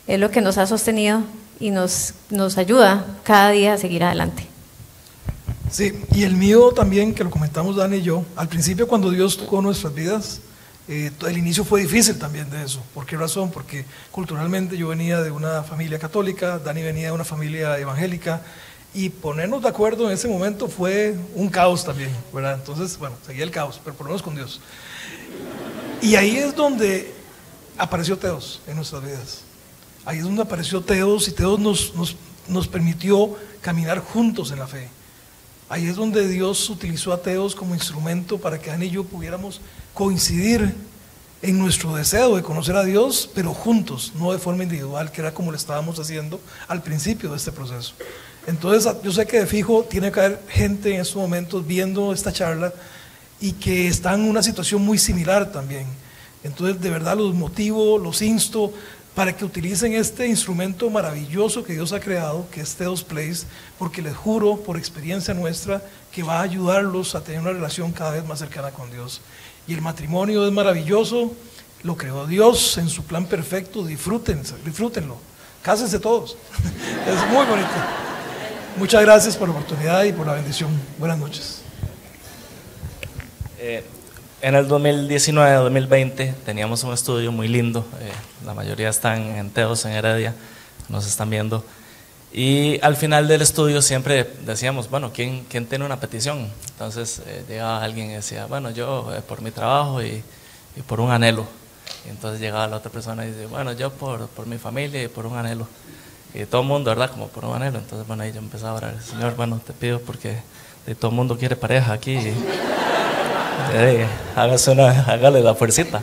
[0.06, 1.22] es lo que nos ha sostenido
[1.60, 4.46] y nos, nos ayuda cada día a seguir adelante.
[5.70, 9.36] Sí, y el mío también, que lo comentamos Dani y yo, al principio cuando Dios
[9.36, 10.40] tocó nuestras vidas,
[10.88, 12.82] eh, el inicio fue difícil también de eso.
[12.94, 13.50] ¿Por qué razón?
[13.50, 18.42] Porque culturalmente yo venía de una familia católica, Dani venía de una familia evangélica,
[18.94, 22.54] y ponernos de acuerdo en ese momento fue un caos también, ¿verdad?
[22.54, 24.62] Entonces, bueno, seguía el caos, pero por lo menos con Dios.
[26.00, 27.12] Y ahí es donde
[27.76, 29.42] apareció Teos en nuestras vidas.
[30.06, 32.16] Ahí es donde apareció Teos y Teos nos, nos,
[32.48, 34.88] nos permitió caminar juntos en la fe.
[35.68, 39.60] Ahí es donde Dios utilizó a Teos como instrumento para que Ana y yo pudiéramos
[39.92, 40.74] coincidir
[41.42, 45.34] en nuestro deseo de conocer a Dios, pero juntos, no de forma individual, que era
[45.34, 47.92] como lo estábamos haciendo al principio de este proceso.
[48.46, 52.32] Entonces, yo sé que de fijo tiene que haber gente en estos momentos viendo esta
[52.32, 52.72] charla
[53.38, 55.86] y que están en una situación muy similar también.
[56.42, 58.72] Entonces, de verdad los motivo, los insto
[59.18, 64.00] para que utilicen este instrumento maravilloso que Dios ha creado, que es Teos Place, porque
[64.00, 68.24] les juro por experiencia nuestra que va a ayudarlos a tener una relación cada vez
[68.24, 69.20] más cercana con Dios.
[69.66, 71.32] Y el matrimonio es maravilloso,
[71.82, 75.16] lo creó Dios en su plan perfecto, disfrútenlo, disfrútenlo,
[75.62, 76.36] cásense todos,
[77.08, 77.68] es muy bonito.
[78.76, 80.70] Muchas gracias por la oportunidad y por la bendición.
[80.96, 81.62] Buenas noches.
[83.58, 83.82] Eh,
[84.40, 88.12] en el 2019-2020 teníamos un estudio muy lindo, eh,
[88.44, 90.34] la mayoría están en Teos, en Heredia,
[90.88, 91.64] nos están viendo.
[92.32, 96.48] Y al final del estudio siempre decíamos, bueno, ¿quién, quién tiene una petición?
[96.70, 100.22] Entonces eh, llegaba alguien y decía, bueno, yo por mi trabajo y,
[100.76, 101.46] y, por un anhelo.
[102.06, 105.08] Y entonces llegaba la otra persona y dice, bueno, yo por, por mi familia y
[105.08, 105.66] por un anhelo
[106.34, 107.10] y todo el mundo, ¿verdad?
[107.10, 107.78] Como por un anhelo.
[107.78, 110.36] Entonces, bueno, ahí yo empezaba a orar, Señor, bueno, te pido porque
[110.86, 112.12] de todo el mundo quiere pareja aquí.
[112.12, 112.34] Y,
[114.36, 116.00] hágale la fuercita.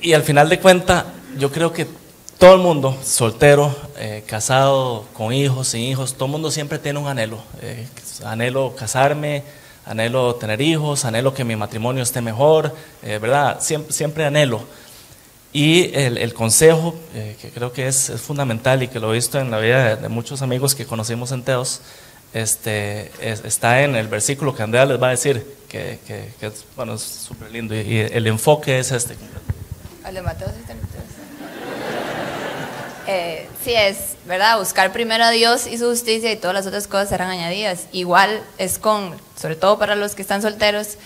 [0.00, 1.04] Y al final de cuentas,
[1.38, 1.86] yo creo que
[2.38, 6.98] todo el mundo, soltero, eh, casado, con hijos, sin hijos, todo el mundo siempre tiene
[6.98, 7.38] un anhelo.
[7.60, 7.86] Eh,
[8.24, 9.44] anhelo casarme,
[9.84, 13.58] anhelo tener hijos, anhelo que mi matrimonio esté mejor, eh, ¿verdad?
[13.60, 14.62] Siempre, siempre anhelo.
[15.52, 19.50] Y el, consejo, eh, que creo que es, fundamental y que lo he visto en
[19.50, 21.80] la vida de, muchos amigos que conocimos en Teos,
[22.32, 25.98] este, está en el versículo que Andrea les va a decir, que,
[26.40, 27.74] es, bueno, súper lindo.
[27.74, 29.16] Y, el enfoque es este.
[30.04, 30.48] Al de Mateo
[33.06, 34.58] eh, sí es, ¿verdad?
[34.58, 37.86] Buscar primero a Dios y su justicia y todas las otras cosas serán añadidas.
[37.90, 40.96] Igual es con, sobre todo para los que están solteros,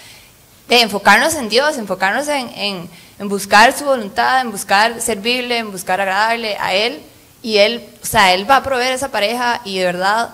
[0.69, 6.01] de enfocarnos en Dios, enfocarnos en en buscar su voluntad, en buscar servirle, en buscar
[6.01, 7.01] agradarle a Él.
[7.43, 10.31] Y Él, o sea, Él va a proveer esa pareja y de verdad,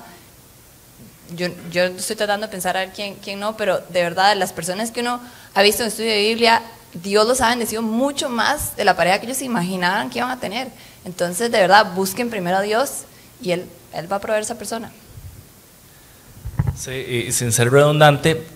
[1.36, 4.52] yo, yo estoy tratando de pensar a ver quién, quién no, pero de verdad, las
[4.52, 5.20] personas que uno
[5.54, 6.62] ha visto en estudio de Biblia,
[6.92, 10.40] Dios los ha bendecido mucho más de la pareja que ellos imaginaban que iban a
[10.40, 10.68] tener.
[11.04, 13.02] Entonces, de verdad, busquen primero a Dios
[13.40, 14.90] y Él, él va a proveer esa persona.
[16.76, 18.46] Sí, y sin ser redundante,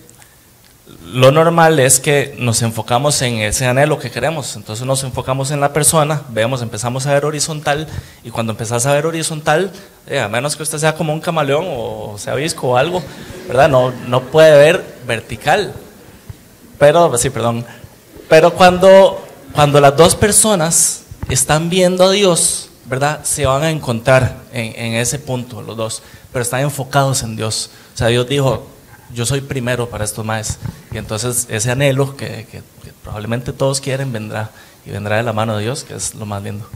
[1.05, 4.55] lo normal es que nos enfocamos en ese anhelo que queremos.
[4.55, 7.87] Entonces nos enfocamos en la persona, vemos, empezamos a ver horizontal
[8.23, 9.71] y cuando empezás a ver horizontal,
[10.07, 13.01] eh, a menos que usted sea como un camaleón o sea visco o algo,
[13.47, 13.69] ¿verdad?
[13.69, 15.73] No, no puede ver vertical.
[16.77, 17.65] Pero, sí, perdón.
[18.29, 23.23] Pero cuando, cuando las dos personas están viendo a Dios, ¿verdad?
[23.23, 27.71] Se van a encontrar en, en ese punto los dos, pero están enfocados en Dios.
[27.93, 28.67] O sea, Dios dijo,
[29.13, 30.59] yo soy primero para estos más.
[30.91, 32.61] Y entonces ese anhelo que, que,
[33.03, 34.51] probablemente todos quieren vendrá
[34.85, 36.67] y vendrá de la mano de Dios, que es lo más lindo.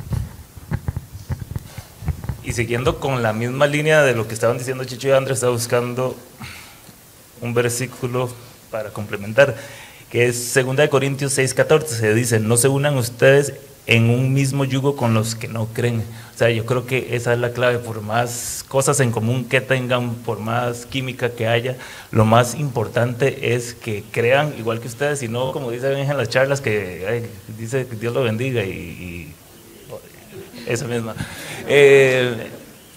[2.43, 5.49] Y siguiendo con la misma línea de lo que estaban diciendo Chicho y Andrés, está
[5.49, 6.15] buscando
[7.41, 8.29] un versículo
[8.71, 9.55] para complementar,
[10.09, 13.53] que es 2 Corintios 6:14, se dice, no se unan ustedes
[13.85, 16.03] en un mismo yugo con los que no creen.
[16.39, 20.15] Sea, yo creo que esa es la clave, por más cosas en común que tengan,
[20.15, 21.75] por más química que haya,
[22.11, 26.29] lo más importante es que crean igual que ustedes, y no como dice en las
[26.29, 27.27] charlas que
[27.57, 29.35] dice que Dios lo bendiga y,
[30.65, 31.13] esa misma.
[31.67, 32.47] Eh,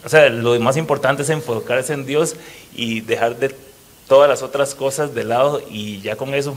[0.04, 2.36] o sea, lo más importante es enfocarse en Dios
[2.76, 3.52] y dejar de
[4.06, 6.56] todas las otras cosas de lado y ya con eso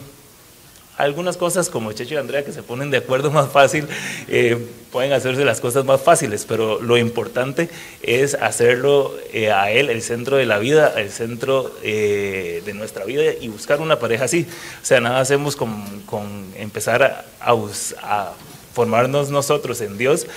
[0.98, 3.88] algunas cosas como Checho y Andrea que se ponen de acuerdo más fácil,
[4.28, 7.68] eh, pueden hacerse las cosas más fáciles, pero lo importante
[8.02, 13.04] es hacerlo eh, a él el centro de la vida, el centro eh, de nuestra
[13.04, 14.48] vida y buscar una pareja así.
[14.82, 18.34] O sea, nada hacemos con, con empezar a, a,
[18.74, 20.28] formarnos nosotros en Dios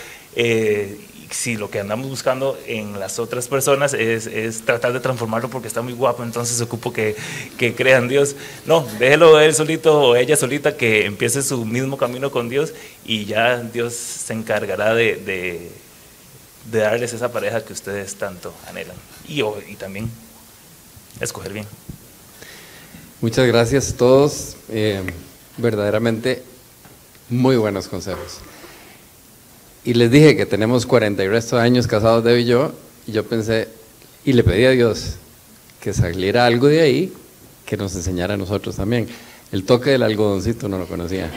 [1.31, 5.83] si lo que andamos buscando en las otras personas es, tratar de transformarlo porque está
[5.83, 7.17] muy guapo, entonces ocupo que,
[7.57, 8.37] que crean Dios.
[8.67, 12.73] No, déjelo él solito o ella solita que empiece su mismo camino con Dios
[13.05, 15.71] y ya Dios se encargará de, de,
[16.71, 18.97] darles esa pareja que ustedes tanto anhelan.
[19.27, 20.11] Y, y también
[21.21, 21.67] escoger bien.
[23.21, 24.57] Muchas gracias a todos.
[24.69, 25.03] Eh,
[25.57, 26.43] verdaderamente
[27.29, 28.39] muy buenos consejos.
[29.85, 32.73] Y les dije que tenemos 40 y resto de años casados, Deb y yo,
[33.07, 33.69] y yo pensé,
[34.25, 35.15] y le pedí a Dios
[35.81, 37.13] que saliera algo de ahí
[37.65, 39.07] que nos enseñara a nosotros también.
[39.53, 41.31] El toque del algodoncito no lo conocía.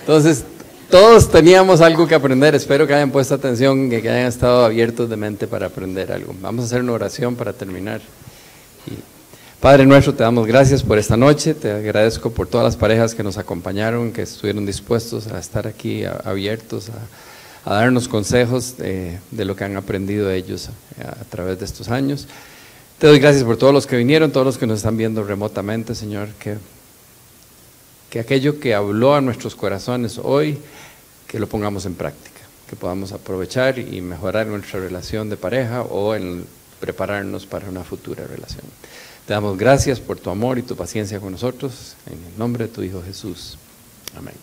[0.00, 0.44] Entonces,
[0.90, 2.54] todos teníamos algo que aprender.
[2.54, 6.34] Espero que hayan puesto atención, que hayan estado abiertos de mente para aprender algo.
[6.40, 8.00] Vamos a hacer una oración para terminar.
[9.60, 13.22] Padre nuestro, te damos gracias por esta noche, te agradezco por todas las parejas que
[13.22, 16.90] nos acompañaron, que estuvieron dispuestos a estar aquí abiertos,
[17.64, 20.68] a, darnos consejos de, lo que han aprendido ellos
[21.02, 22.28] a, través de estos años.
[22.98, 25.94] Te doy gracias por todos los que vinieron, todos los que nos están viendo remotamente,
[25.94, 26.58] Señor, que,
[28.10, 30.58] que aquello que habló a nuestros corazones hoy,
[31.26, 36.14] que lo pongamos en práctica, que podamos aprovechar y mejorar nuestra relación de pareja o
[36.14, 36.44] en
[36.78, 38.66] prepararnos para una futura relación.
[39.26, 41.96] Te damos gracias por tu amor y tu paciencia con nosotros.
[42.06, 43.58] En el nombre de tu Hijo Jesús.
[44.16, 44.34] Amén.